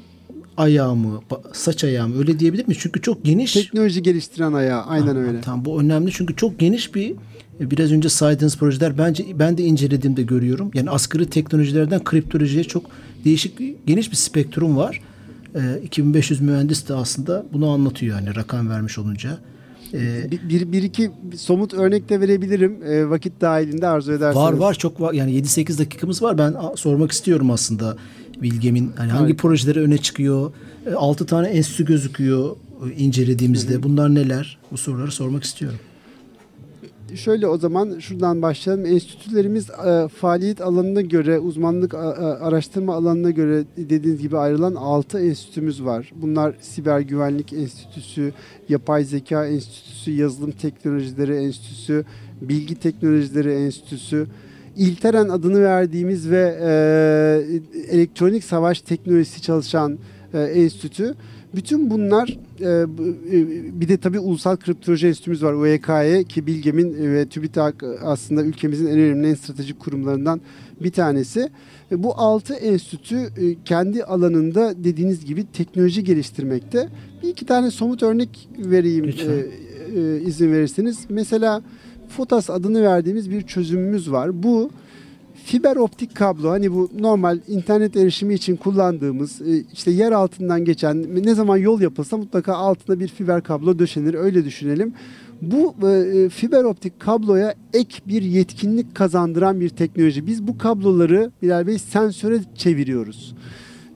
ayağı 0.56 0.96
mı, 0.96 1.20
saç 1.52 1.84
ayağı 1.84 2.08
mı 2.08 2.18
öyle 2.18 2.38
diyebilir 2.38 2.68
miyiz? 2.68 2.78
Çünkü 2.82 3.02
çok 3.02 3.24
geniş. 3.24 3.52
Teknoloji 3.52 4.02
geliştiren 4.02 4.52
ayağı 4.52 4.82
aynen 4.82 5.14
ha, 5.14 5.20
öyle. 5.20 5.40
Tamam 5.40 5.64
bu 5.64 5.80
önemli 5.80 6.10
çünkü 6.12 6.36
çok 6.36 6.58
geniş 6.58 6.94
bir 6.94 7.14
e, 7.60 7.70
biraz 7.70 7.92
önce 7.92 8.08
saydığınız 8.08 8.56
projeler 8.56 8.98
bence 8.98 9.24
ben 9.38 9.58
de 9.58 9.62
incelediğimde 9.62 10.22
görüyorum. 10.22 10.70
Yani 10.74 10.90
asgari 10.90 11.30
teknolojilerden 11.30 12.04
kriptolojiye 12.04 12.64
çok 12.64 12.84
değişik 13.24 13.86
geniş 13.86 14.10
bir 14.10 14.16
spektrum 14.16 14.76
var. 14.76 15.00
E, 15.54 15.80
2500 15.84 16.40
mühendis 16.40 16.88
de 16.88 16.94
aslında 16.94 17.46
bunu 17.52 17.70
anlatıyor 17.70 18.16
yani 18.18 18.36
rakam 18.36 18.70
vermiş 18.70 18.98
olunca. 18.98 19.38
E, 19.94 20.30
bir, 20.30 20.48
bir, 20.48 20.72
bir 20.72 20.82
iki 20.82 21.10
somut 21.36 21.74
örnek 21.74 22.08
de 22.08 22.20
verebilirim 22.20 22.82
e, 22.82 23.10
vakit 23.10 23.40
dahilinde 23.40 23.86
arzu 23.86 24.12
ederseniz. 24.12 24.36
Var 24.36 24.52
var 24.52 24.74
çok 24.74 25.00
var 25.00 25.12
yani 25.12 25.32
7-8 25.32 25.78
dakikamız 25.78 26.22
var 26.22 26.38
ben 26.38 26.54
sormak 26.76 27.12
istiyorum 27.12 27.50
aslında. 27.50 27.96
Bilgem'in 28.42 28.92
hani 28.96 29.10
hangi 29.10 29.30
evet. 29.30 29.38
projeleri 29.38 29.80
öne 29.80 29.98
çıkıyor? 29.98 30.52
E, 30.86 30.94
altı 30.94 31.26
tane 31.26 31.48
enstitü 31.48 31.84
gözüküyor 31.84 32.56
e, 32.86 32.92
incelediğimizde. 32.92 33.74
Hı 33.74 33.78
hı. 33.78 33.82
Bunlar 33.82 34.14
neler? 34.14 34.58
Bu 34.70 34.76
soruları 34.76 35.12
sormak 35.12 35.44
istiyorum. 35.44 35.78
Şöyle 37.14 37.46
o 37.46 37.58
zaman 37.58 37.98
şuradan 37.98 38.42
başlayalım. 38.42 38.86
Enstitülerimiz 38.86 39.70
e, 39.70 40.08
faaliyet 40.08 40.60
alanına 40.60 41.00
göre, 41.00 41.38
uzmanlık 41.38 41.94
a, 41.94 41.98
a, 41.98 42.46
araştırma 42.46 42.94
alanına 42.94 43.30
göre 43.30 43.64
dediğiniz 43.76 44.22
gibi 44.22 44.38
ayrılan 44.38 44.74
6 44.74 45.20
enstitümüz 45.20 45.84
var. 45.84 46.12
Bunlar 46.16 46.54
Siber 46.60 47.00
Güvenlik 47.00 47.52
Enstitüsü, 47.52 48.32
Yapay 48.68 49.04
Zeka 49.04 49.46
Enstitüsü, 49.46 50.10
Yazılım 50.10 50.50
Teknolojileri 50.50 51.34
Enstitüsü, 51.34 52.04
Bilgi 52.42 52.74
Teknolojileri 52.74 53.52
Enstitüsü, 53.52 54.26
İlteren 54.76 55.28
adını 55.28 55.62
verdiğimiz 55.62 56.30
ve 56.30 56.58
e, 56.62 56.72
elektronik 57.96 58.44
savaş 58.44 58.80
teknolojisi 58.80 59.42
çalışan 59.42 59.98
e, 60.34 60.40
enstitü. 60.40 61.14
Bütün 61.54 61.90
bunlar 61.90 62.38
e, 62.60 62.64
e 62.66 63.80
bir 63.80 63.88
de 63.88 63.96
tabii 63.96 64.18
Ulusal 64.18 64.56
Kriptoloji 64.56 65.06
Enstitümüz 65.06 65.42
var 65.42 65.52
UEK'ye 65.52 66.24
ki 66.24 66.46
Bilgem'in 66.46 67.02
e, 67.02 67.12
ve 67.12 67.26
TÜBİTAK 67.26 67.84
aslında 68.02 68.42
ülkemizin 68.42 68.86
en 68.86 68.98
önemli 68.98 69.28
en 69.28 69.34
stratejik 69.34 69.80
kurumlarından 69.80 70.40
bir 70.80 70.90
tanesi. 70.90 71.50
E, 71.92 72.02
bu 72.02 72.14
altı 72.14 72.54
enstitü 72.54 73.16
e, 73.16 73.56
kendi 73.64 74.04
alanında 74.04 74.84
dediğiniz 74.84 75.24
gibi 75.24 75.44
teknoloji 75.52 76.04
geliştirmekte. 76.04 76.88
Bir 77.22 77.28
iki 77.28 77.46
tane 77.46 77.70
somut 77.70 78.02
örnek 78.02 78.48
vereyim 78.58 79.04
e, 79.04 79.10
e, 80.00 80.20
izin 80.20 80.52
verirseniz. 80.52 80.98
Mesela 81.08 81.62
FOTAS 82.16 82.50
adını 82.50 82.82
verdiğimiz 82.82 83.30
bir 83.30 83.42
çözümümüz 83.42 84.12
var. 84.12 84.42
Bu 84.42 84.70
fiber 85.44 85.76
optik 85.76 86.14
kablo 86.14 86.50
hani 86.50 86.72
bu 86.72 86.90
normal 86.98 87.38
internet 87.48 87.96
erişimi 87.96 88.34
için 88.34 88.56
kullandığımız 88.56 89.40
e, 89.40 89.64
işte 89.72 89.90
yer 89.90 90.12
altından 90.12 90.64
geçen 90.64 91.24
ne 91.24 91.34
zaman 91.34 91.56
yol 91.56 91.80
yapılsa 91.80 92.16
mutlaka 92.16 92.54
altında 92.54 93.00
bir 93.00 93.08
fiber 93.08 93.42
kablo 93.42 93.78
döşenir 93.78 94.14
öyle 94.14 94.44
düşünelim. 94.44 94.94
Bu 95.42 95.74
e, 95.88 96.28
fiber 96.28 96.64
optik 96.64 97.00
kabloya 97.00 97.54
ek 97.74 97.98
bir 98.06 98.22
yetkinlik 98.22 98.94
kazandıran 98.94 99.60
bir 99.60 99.68
teknoloji. 99.68 100.26
Biz 100.26 100.46
bu 100.46 100.58
kabloları 100.58 101.30
Bilal 101.42 101.66
Bey 101.66 101.78
sensöre 101.78 102.40
çeviriyoruz. 102.54 103.34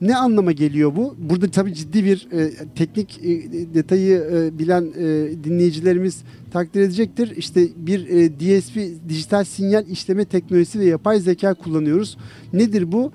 Ne 0.01 0.17
anlama 0.17 0.53
geliyor 0.53 0.97
bu? 0.97 1.15
Burada 1.19 1.51
tabii 1.51 1.75
ciddi 1.75 2.05
bir 2.05 2.29
e, 2.33 2.51
teknik 2.75 3.21
e, 3.25 3.29
detayı 3.75 4.29
e, 4.33 4.59
bilen 4.59 4.93
e, 4.99 5.05
dinleyicilerimiz 5.45 6.23
takdir 6.53 6.81
edecektir. 6.81 7.37
İşte 7.37 7.69
bir 7.77 8.09
e, 8.09 8.31
DSP 8.31 9.09
dijital 9.09 9.45
sinyal 9.45 9.89
işleme 9.89 10.25
teknolojisi 10.25 10.81
ve 10.81 10.85
yapay 10.85 11.21
zeka 11.21 11.55
kullanıyoruz. 11.55 12.19
Nedir 12.53 12.93
bu? 12.93 13.13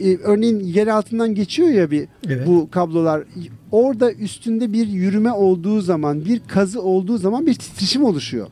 E, 0.00 0.16
örneğin 0.16 0.60
yer 0.60 0.86
altından 0.86 1.34
geçiyor 1.34 1.68
ya 1.68 1.90
bir 1.90 2.08
evet. 2.26 2.46
bu 2.46 2.68
kablolar. 2.70 3.24
Orada 3.72 4.12
üstünde 4.12 4.72
bir 4.72 4.88
yürüme 4.88 5.32
olduğu 5.32 5.80
zaman, 5.80 6.24
bir 6.24 6.40
kazı 6.48 6.82
olduğu 6.82 7.18
zaman 7.18 7.46
bir 7.46 7.54
titreşim 7.54 8.04
oluşuyor. 8.04 8.46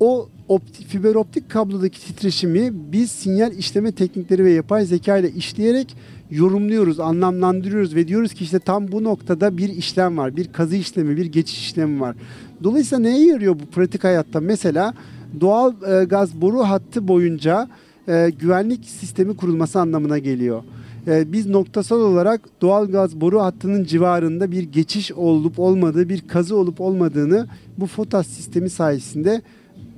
O 0.00 0.28
optik, 0.48 0.88
fiber 0.88 1.14
optik 1.14 1.50
kablodaki 1.50 2.00
titreşimi 2.00 2.70
biz 2.92 3.10
sinyal 3.10 3.52
işleme 3.52 3.92
teknikleri 3.92 4.44
ve 4.44 4.50
yapay 4.50 4.84
zeka 4.84 5.16
ile 5.16 5.30
işleyerek 5.30 5.96
yorumluyoruz, 6.30 7.00
anlamlandırıyoruz 7.00 7.94
ve 7.94 8.08
diyoruz 8.08 8.34
ki 8.34 8.44
işte 8.44 8.58
tam 8.58 8.92
bu 8.92 9.04
noktada 9.04 9.56
bir 9.56 9.68
işlem 9.68 10.18
var. 10.18 10.36
Bir 10.36 10.52
kazı 10.52 10.76
işlemi, 10.76 11.16
bir 11.16 11.26
geçiş 11.26 11.58
işlemi 11.60 12.00
var. 12.00 12.16
Dolayısıyla 12.64 13.02
neye 13.02 13.26
yarıyor 13.26 13.54
bu 13.54 13.66
pratik 13.66 14.04
hayatta? 14.04 14.40
Mesela 14.40 14.94
doğal 15.40 15.72
e, 15.72 16.04
gaz 16.04 16.40
boru 16.40 16.60
hattı 16.60 17.08
boyunca 17.08 17.68
e, 18.08 18.32
güvenlik 18.40 18.84
sistemi 18.84 19.36
kurulması 19.36 19.80
anlamına 19.80 20.18
geliyor. 20.18 20.62
E, 21.06 21.32
biz 21.32 21.46
noktasal 21.46 22.00
olarak 22.00 22.40
doğal 22.60 22.86
gaz 22.90 23.20
boru 23.20 23.40
hattının 23.40 23.84
civarında 23.84 24.50
bir 24.50 24.62
geçiş 24.62 25.12
olup 25.12 25.58
olmadığı, 25.58 26.08
bir 26.08 26.28
kazı 26.28 26.56
olup 26.56 26.80
olmadığını 26.80 27.46
bu 27.78 27.86
FOTAS 27.86 28.26
sistemi 28.26 28.70
sayesinde 28.70 29.42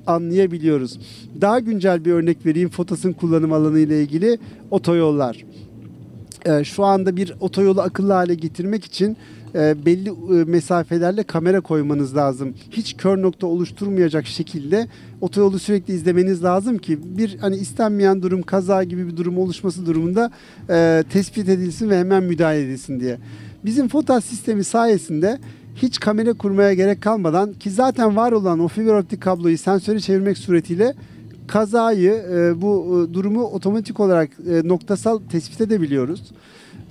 anlayabiliyoruz. 0.09 0.99
Daha 1.41 1.59
güncel 1.59 2.05
bir 2.05 2.11
örnek 2.11 2.45
vereyim 2.45 2.69
FOTAS'ın 2.69 3.13
kullanım 3.13 3.53
alanı 3.53 3.79
ile 3.79 4.01
ilgili 4.01 4.37
otoyollar 4.71 5.45
e, 6.45 6.63
şu 6.63 6.85
anda 6.85 7.17
bir 7.17 7.33
otoyolu 7.39 7.81
akıllı 7.81 8.13
hale 8.13 8.35
getirmek 8.35 8.85
için 8.85 9.17
e, 9.55 9.85
belli 9.85 10.09
e, 10.09 10.43
mesafelerle 10.43 11.23
kamera 11.23 11.61
koymanız 11.61 12.15
lazım. 12.15 12.53
Hiç 12.71 12.97
kör 12.97 13.21
nokta 13.21 13.47
oluşturmayacak 13.47 14.27
şekilde 14.27 14.87
otoyolu 15.21 15.59
sürekli 15.59 15.93
izlemeniz 15.93 16.43
lazım 16.43 16.77
ki 16.77 16.99
bir 17.17 17.37
hani 17.37 17.55
istenmeyen 17.55 18.21
durum 18.21 18.41
kaza 18.41 18.83
gibi 18.83 19.07
bir 19.07 19.17
durum 19.17 19.37
oluşması 19.37 19.85
durumunda 19.85 20.31
e, 20.69 21.03
tespit 21.09 21.49
edilsin 21.49 21.89
ve 21.89 21.99
hemen 21.99 22.23
müdahale 22.23 22.61
edilsin 22.61 22.99
diye. 22.99 23.17
Bizim 23.65 23.87
FOTAS 23.87 24.25
sistemi 24.25 24.63
sayesinde 24.63 25.39
hiç 25.75 25.99
kamera 25.99 26.33
kurmaya 26.33 26.73
gerek 26.73 27.01
kalmadan 27.01 27.53
ki 27.53 27.69
zaten 27.69 28.15
var 28.15 28.31
olan 28.31 28.59
o 28.59 28.67
fiber 28.67 28.93
optik 28.93 29.21
kabloyu 29.21 29.57
sensöre 29.57 29.99
çevirmek 29.99 30.37
suretiyle 30.37 30.95
kazayı, 31.49 32.11
e, 32.11 32.61
bu 32.61 33.05
e, 33.09 33.13
durumu 33.13 33.43
otomatik 33.43 33.99
olarak 33.99 34.29
e, 34.49 34.67
noktasal 34.67 35.19
tespit 35.31 35.61
edebiliyoruz. 35.61 36.23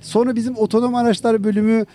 Sonra 0.01 0.35
bizim 0.35 0.57
otonom 0.57 0.95
araçlar 0.95 1.43
bölümü 1.43 1.85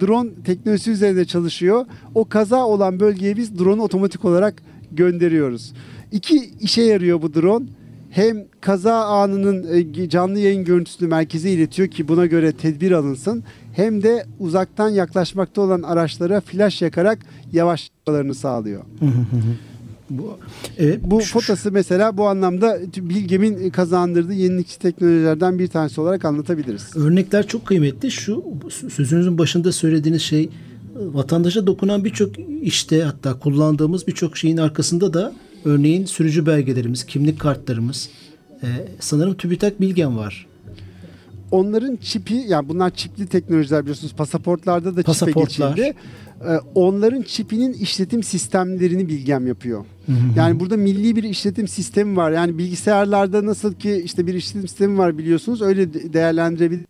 drone 0.00 0.30
teknolojisi 0.44 0.90
üzerinde 0.90 1.24
çalışıyor. 1.24 1.86
O 2.14 2.24
kaza 2.24 2.66
olan 2.66 3.00
bölgeye 3.00 3.36
biz 3.36 3.58
drone 3.58 3.82
otomatik 3.82 4.24
olarak 4.24 4.62
gönderiyoruz. 4.92 5.72
İki 6.12 6.50
işe 6.60 6.82
yarıyor 6.82 7.22
bu 7.22 7.34
drone. 7.34 7.64
Hem 8.10 8.44
kaza 8.60 9.04
anının 9.04 9.84
canlı 10.08 10.38
yayın 10.38 10.64
görüntüsünü 10.64 11.08
merkeze 11.08 11.50
iletiyor 11.50 11.88
ki 11.88 12.08
buna 12.08 12.26
göre 12.26 12.52
tedbir 12.52 12.92
alınsın. 12.92 13.44
Hem 13.72 14.02
de 14.02 14.26
uzaktan 14.38 14.88
yaklaşmakta 14.88 15.60
olan 15.60 15.82
araçlara 15.82 16.40
flash 16.40 16.82
yakarak 16.82 17.18
yavaşlamalarını 17.52 18.34
sağlıyor. 18.34 18.82
Bu, 20.10 20.38
evet, 20.78 21.00
bu 21.02 21.20
fotası 21.20 21.72
mesela 21.72 22.16
bu 22.16 22.28
anlamda 22.28 22.78
Bilgem'in 22.96 23.70
kazandırdığı 23.70 24.32
yenilikçi 24.32 24.78
teknolojilerden 24.78 25.58
bir 25.58 25.68
tanesi 25.68 26.00
olarak 26.00 26.24
anlatabiliriz. 26.24 26.96
Örnekler 26.96 27.46
çok 27.46 27.66
kıymetli. 27.66 28.10
Şu 28.10 28.44
sözünüzün 28.90 29.38
başında 29.38 29.72
söylediğiniz 29.72 30.22
şey 30.22 30.50
vatandaşa 30.94 31.66
dokunan 31.66 32.04
birçok 32.04 32.30
işte 32.62 33.02
hatta 33.02 33.38
kullandığımız 33.38 34.06
birçok 34.06 34.36
şeyin 34.36 34.56
arkasında 34.56 35.14
da 35.14 35.32
örneğin 35.64 36.04
sürücü 36.04 36.46
belgelerimiz, 36.46 37.06
kimlik 37.06 37.40
kartlarımız, 37.40 38.08
e, 38.62 38.66
sanırım 39.00 39.34
TÜBİTAK 39.34 39.80
Bilgen 39.80 40.16
var. 40.16 40.46
Onların 41.52 41.96
çipi 41.96 42.34
yani 42.34 42.68
bunlar 42.68 42.90
çipli 42.90 43.26
teknolojiler 43.26 43.82
biliyorsunuz 43.82 44.14
pasaportlarda 44.14 44.96
da 44.96 45.02
Pasaportlar. 45.02 45.46
çipe 45.46 45.70
geçildi. 45.70 45.94
Ee, 46.48 46.58
onların 46.74 47.22
çipinin 47.22 47.72
işletim 47.72 48.22
sistemlerini 48.22 49.08
bilgem 49.08 49.46
yapıyor. 49.46 49.84
Yani 50.36 50.60
burada 50.60 50.76
milli 50.76 51.16
bir 51.16 51.22
işletim 51.22 51.68
sistemi 51.68 52.16
var. 52.16 52.30
Yani 52.30 52.58
bilgisayarlarda 52.58 53.46
nasıl 53.46 53.74
ki 53.74 54.02
işte 54.04 54.26
bir 54.26 54.34
işletim 54.34 54.68
sistemi 54.68 54.98
var 54.98 55.18
biliyorsunuz 55.18 55.62
öyle 55.62 56.12
değerlendirebilir 56.12 56.84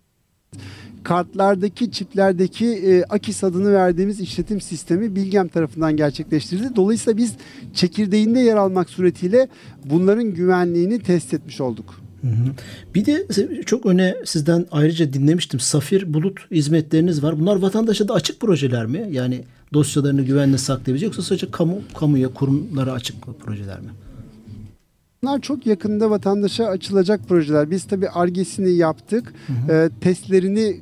kartlardaki 1.02 1.90
çiplerdeki 1.90 2.66
e, 2.66 3.04
AKİS 3.04 3.44
adını 3.44 3.72
verdiğimiz 3.72 4.20
işletim 4.20 4.60
sistemi 4.60 5.16
Bilgem 5.16 5.48
tarafından 5.48 5.96
gerçekleştirildi. 5.96 6.76
Dolayısıyla 6.76 7.16
biz 7.16 7.34
çekirdeğinde 7.74 8.40
yer 8.40 8.56
almak 8.56 8.90
suretiyle 8.90 9.48
bunların 9.84 10.24
güvenliğini 10.34 10.98
test 10.98 11.34
etmiş 11.34 11.60
olduk. 11.60 12.01
Bir 12.94 13.06
de 13.06 13.26
çok 13.66 13.86
öne 13.86 14.16
sizden 14.24 14.66
ayrıca 14.72 15.12
dinlemiştim. 15.12 15.60
Safir 15.60 16.14
Bulut 16.14 16.50
hizmetleriniz 16.50 17.22
var. 17.22 17.40
Bunlar 17.40 17.56
vatandaşa 17.56 18.08
da 18.08 18.14
açık 18.14 18.40
projeler 18.40 18.86
mi? 18.86 19.08
Yani 19.10 19.44
dosyalarını 19.72 20.22
güvenle 20.22 20.58
saklayabilecek 20.58 21.06
yoksa 21.06 21.22
sadece 21.22 21.50
kamu 21.50 21.80
kamuya 21.98 22.28
kurumlara 22.28 22.92
açık 22.92 23.16
projeler 23.40 23.80
mi? 23.80 23.90
Bunlar 25.22 25.40
çok 25.40 25.66
yakında 25.66 26.10
vatandaşa 26.10 26.66
açılacak 26.66 27.28
projeler. 27.28 27.70
Biz 27.70 27.84
tabii 27.84 28.08
argesini 28.08 28.70
yaptık. 28.70 29.34
Hı 29.46 29.72
hı. 29.72 29.72
E, 29.72 29.90
testlerini 30.00 30.80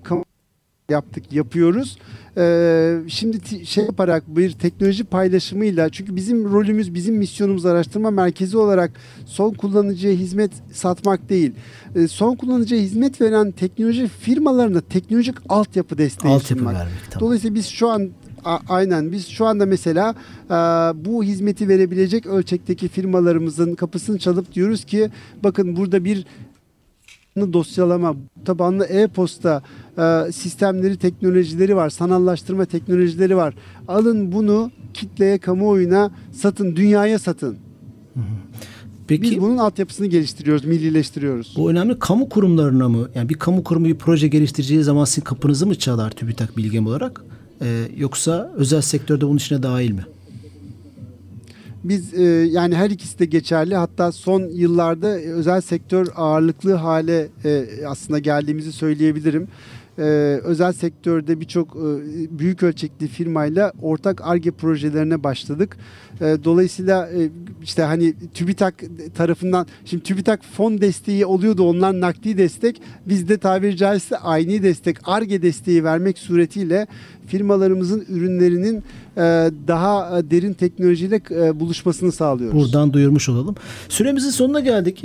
yaptık, 0.91 1.33
yapıyoruz. 1.33 1.99
Ee, 2.37 2.99
şimdi 3.09 3.67
şey 3.67 3.85
yaparak 3.85 4.37
bir 4.37 4.53
teknoloji 4.53 5.05
paylaşımıyla 5.05 5.89
çünkü 5.89 6.17
bizim 6.17 6.53
rolümüz, 6.53 6.95
bizim 6.95 7.17
misyonumuz 7.17 7.67
araştırma 7.67 8.11
merkezi 8.11 8.57
olarak 8.57 8.93
son 9.27 9.55
kullanıcıya 9.55 10.15
hizmet 10.15 10.53
satmak 10.73 11.29
değil. 11.29 11.53
Ee, 11.97 12.09
son 12.09 12.37
kullanıcıya 12.37 12.81
hizmet 12.81 13.21
veren 13.21 13.51
teknoloji 13.51 14.09
firmalarına 14.09 14.81
teknolojik 14.81 15.35
altyapı 15.49 15.99
desteği 15.99 16.33
altyapı 16.33 16.55
sunmak. 16.55 16.75
Vermek, 16.75 16.93
tamam. 17.11 17.27
Dolayısıyla 17.27 17.55
biz 17.55 17.67
şu 17.67 17.89
an 17.89 18.11
A, 18.45 18.59
aynen 18.69 19.13
biz 19.13 19.29
şu 19.29 19.47
anda 19.47 19.67
mesela 19.67 20.15
e, 20.51 20.55
bu 21.05 21.25
hizmeti 21.25 21.69
verebilecek 21.69 22.27
ölçekteki 22.27 22.89
firmalarımızın 22.89 23.75
kapısını 23.75 24.19
çalıp 24.19 24.55
diyoruz 24.55 24.85
ki 24.85 25.11
bakın 25.43 25.77
burada 25.77 26.05
bir 26.05 26.27
dosyalama 27.37 28.17
tabanlı 28.45 28.85
e-posta 28.85 29.63
e, 29.99 30.33
sistemleri, 30.33 30.97
teknolojileri 30.97 31.77
var. 31.77 31.91
Sanallaştırma 31.91 32.65
teknolojileri 32.65 33.37
var. 33.37 33.55
Alın 33.89 34.33
bunu 34.33 34.71
kitleye, 34.95 35.39
kamuoyuna 35.39 36.11
satın, 36.33 36.77
dünyaya 36.77 37.19
satın. 37.19 37.57
Peki, 39.09 39.23
Biz 39.23 39.41
bunun 39.41 39.59
altyapısını 39.59 40.07
geliştiriyoruz, 40.07 40.65
millileştiriyoruz. 40.65 41.55
Bu 41.57 41.71
önemli 41.71 41.99
kamu 41.99 42.29
kurumlarına 42.29 42.89
mı? 42.89 43.09
Yani 43.15 43.29
bir 43.29 43.35
kamu 43.35 43.65
kurumu 43.65 43.87
bir 43.87 43.95
proje 43.95 44.29
geliştireceği 44.29 44.83
zaman 44.83 45.05
sizin 45.05 45.23
kapınızı 45.23 45.67
mı 45.67 45.75
çalar 45.75 46.11
TÜBİTAK 46.11 46.57
bilgem 46.57 46.87
olarak? 46.87 47.25
Ee, 47.63 47.83
yoksa 47.97 48.53
özel 48.57 48.81
sektörde 48.81 49.27
bunun 49.27 49.37
içine 49.37 49.63
dahil 49.63 49.91
mi? 49.91 50.05
Biz 51.85 52.15
e, 52.15 52.23
yani 52.51 52.77
her 52.77 52.91
ikisi 52.91 53.19
de 53.19 53.25
geçerli. 53.25 53.77
Hatta 53.77 54.13
son 54.13 54.43
yıllarda 54.43 55.09
özel 55.09 55.61
sektör 55.61 56.09
ağırlıklı 56.17 56.75
hale 56.75 57.29
e, 57.45 57.67
aslında 57.87 58.19
geldiğimizi 58.19 58.73
söyleyebilirim. 58.73 59.49
E, 60.01 60.05
özel 60.45 60.73
sektörde 60.73 61.41
birçok 61.41 61.77
e, 61.77 62.39
büyük 62.39 62.63
ölçekli 62.63 63.09
firmayla 63.09 63.73
ortak 63.83 64.21
ARGE 64.25 64.51
projelerine 64.51 65.25
başladık. 65.25 65.77
E, 66.21 66.37
dolayısıyla 66.45 67.09
e, 67.09 67.31
işte 67.63 67.83
hani 67.83 68.15
TÜBİTAK 68.35 68.75
tarafından 69.17 69.67
şimdi 69.85 70.03
TÜBİTAK 70.03 70.45
fon 70.45 70.81
desteği 70.81 71.27
oluyordu 71.27 71.63
onlar 71.63 72.01
nakdi 72.01 72.39
destek. 72.39 72.83
Biz 73.07 73.29
de 73.29 73.39
tabiri 73.39 73.77
caizse 73.77 74.17
aynı 74.17 74.63
destek 74.63 74.97
ARGE 75.05 75.43
desteği 75.43 75.85
vermek 75.85 76.19
suretiyle 76.19 76.87
firmalarımızın 77.27 78.05
ürünlerinin 78.09 78.77
e, 79.17 79.21
daha 79.69 80.23
derin 80.31 80.53
teknolojiyle 80.53 81.21
buluşmasını 81.61 82.13
sağlıyoruz. 82.13 82.61
Buradan 82.61 82.93
duyurmuş 82.93 83.29
olalım. 83.29 83.55
Süremizin 83.89 84.31
sonuna 84.31 84.61
geldik 84.61 85.05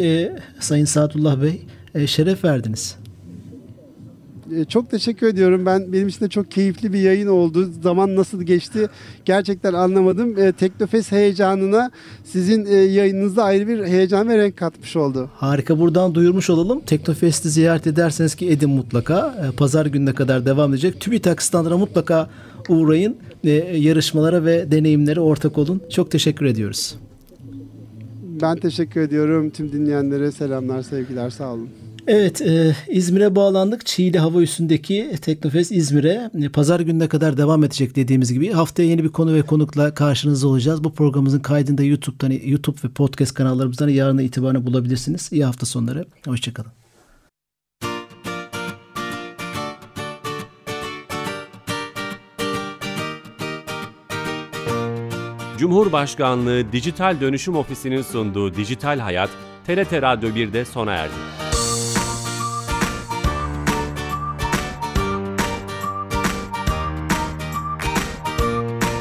Sayın 0.60 0.86
Saadullah 0.86 1.42
Bey. 1.42 1.62
Şeref 2.08 2.44
verdiniz. 2.44 3.05
Çok 4.70 4.92
teşekkür 4.92 5.28
ediyorum. 5.28 5.66
Ben 5.66 5.94
benim 5.94 6.08
için 6.08 6.26
de 6.26 6.30
çok 6.30 6.52
keyifli 6.52 6.94
bir 6.94 7.00
yayın 7.00 7.28
oldu. 7.28 7.70
Zaman 7.84 8.16
nasıl 8.16 8.42
geçti 8.44 8.88
gerçekten 9.26 9.74
anlamadım. 9.74 10.40
E, 10.40 10.52
Teknofest 10.52 11.12
heyecanına 11.12 11.92
sizin 12.24 12.66
yayınınızda 12.66 13.44
ayrı 13.44 13.68
bir 13.68 13.84
heyecan 13.84 14.30
ve 14.30 14.38
renk 14.38 14.58
katmış 14.58 14.96
oldu. 14.96 15.30
Harika. 15.34 15.80
Buradan 15.80 16.16
duyurmuş 16.16 16.50
olalım. 16.50 16.80
Teknofest'i 16.80 17.50
ziyaret 17.50 17.88
ederseniz 17.88 18.36
ki 18.36 18.50
edin 18.50 18.70
mutlaka. 18.70 19.36
Pazar 19.58 19.86
gününe 19.86 20.14
kadar 20.14 20.46
devam 20.46 20.74
edecek. 20.74 21.02
TÜBİTAK 21.02 21.42
standına 21.42 21.78
mutlaka 21.78 22.30
uğrayın. 22.70 23.18
Yarışmalara 23.74 24.46
ve 24.46 24.72
deneyimlere 24.72 25.20
ortak 25.20 25.58
olun. 25.58 25.82
Çok 25.90 26.12
teşekkür 26.12 26.46
ediyoruz. 26.46 26.96
Ben 28.42 28.58
teşekkür 28.58 29.02
ediyorum. 29.02 29.50
Tüm 29.50 29.72
dinleyenlere 29.72 30.32
selamlar, 30.32 30.82
sevgiler. 30.82 31.30
Sağ 31.30 31.54
olun. 31.54 31.70
Evet 32.08 32.42
e, 32.42 32.76
İzmir'e 32.88 33.36
bağlandık. 33.36 33.86
Çiğli 33.86 34.20
hava 34.20 34.42
üstündeki 34.42 35.12
Teknofest 35.22 35.72
İzmir'e 35.72 36.32
e, 36.44 36.50
pazar 36.50 36.80
gününe 36.80 37.08
kadar 37.08 37.38
devam 37.38 37.64
edecek 37.64 37.96
dediğimiz 37.96 38.34
gibi. 38.34 38.52
Haftaya 38.52 38.90
yeni 38.90 39.04
bir 39.04 39.10
konu 39.10 39.34
ve 39.34 39.42
konukla 39.42 39.94
karşınızda 39.94 40.48
olacağız. 40.48 40.84
Bu 40.84 40.94
programımızın 40.94 41.40
kaydını 41.40 41.78
da 41.78 41.84
YouTube'dan, 41.84 42.32
YouTube 42.46 42.78
ve 42.84 42.90
podcast 42.90 43.34
kanallarımızdan 43.34 43.90
yarına 43.90 44.22
itibaren 44.22 44.66
bulabilirsiniz. 44.66 45.30
İyi 45.32 45.46
hafta 45.46 45.66
sonları. 45.66 46.06
Hoşçakalın. 46.26 46.72
Cumhurbaşkanlığı 55.58 56.72
Dijital 56.72 57.22
Dönüşüm 57.22 57.56
Ofisi'nin 57.56 58.02
sunduğu 58.02 58.56
Dijital 58.56 59.00
Hayat, 59.00 59.30
TRT 59.68 59.94
Radyo 59.94 60.30
1'de 60.30 60.66
sona 60.66 60.94
erdi. 60.94 61.45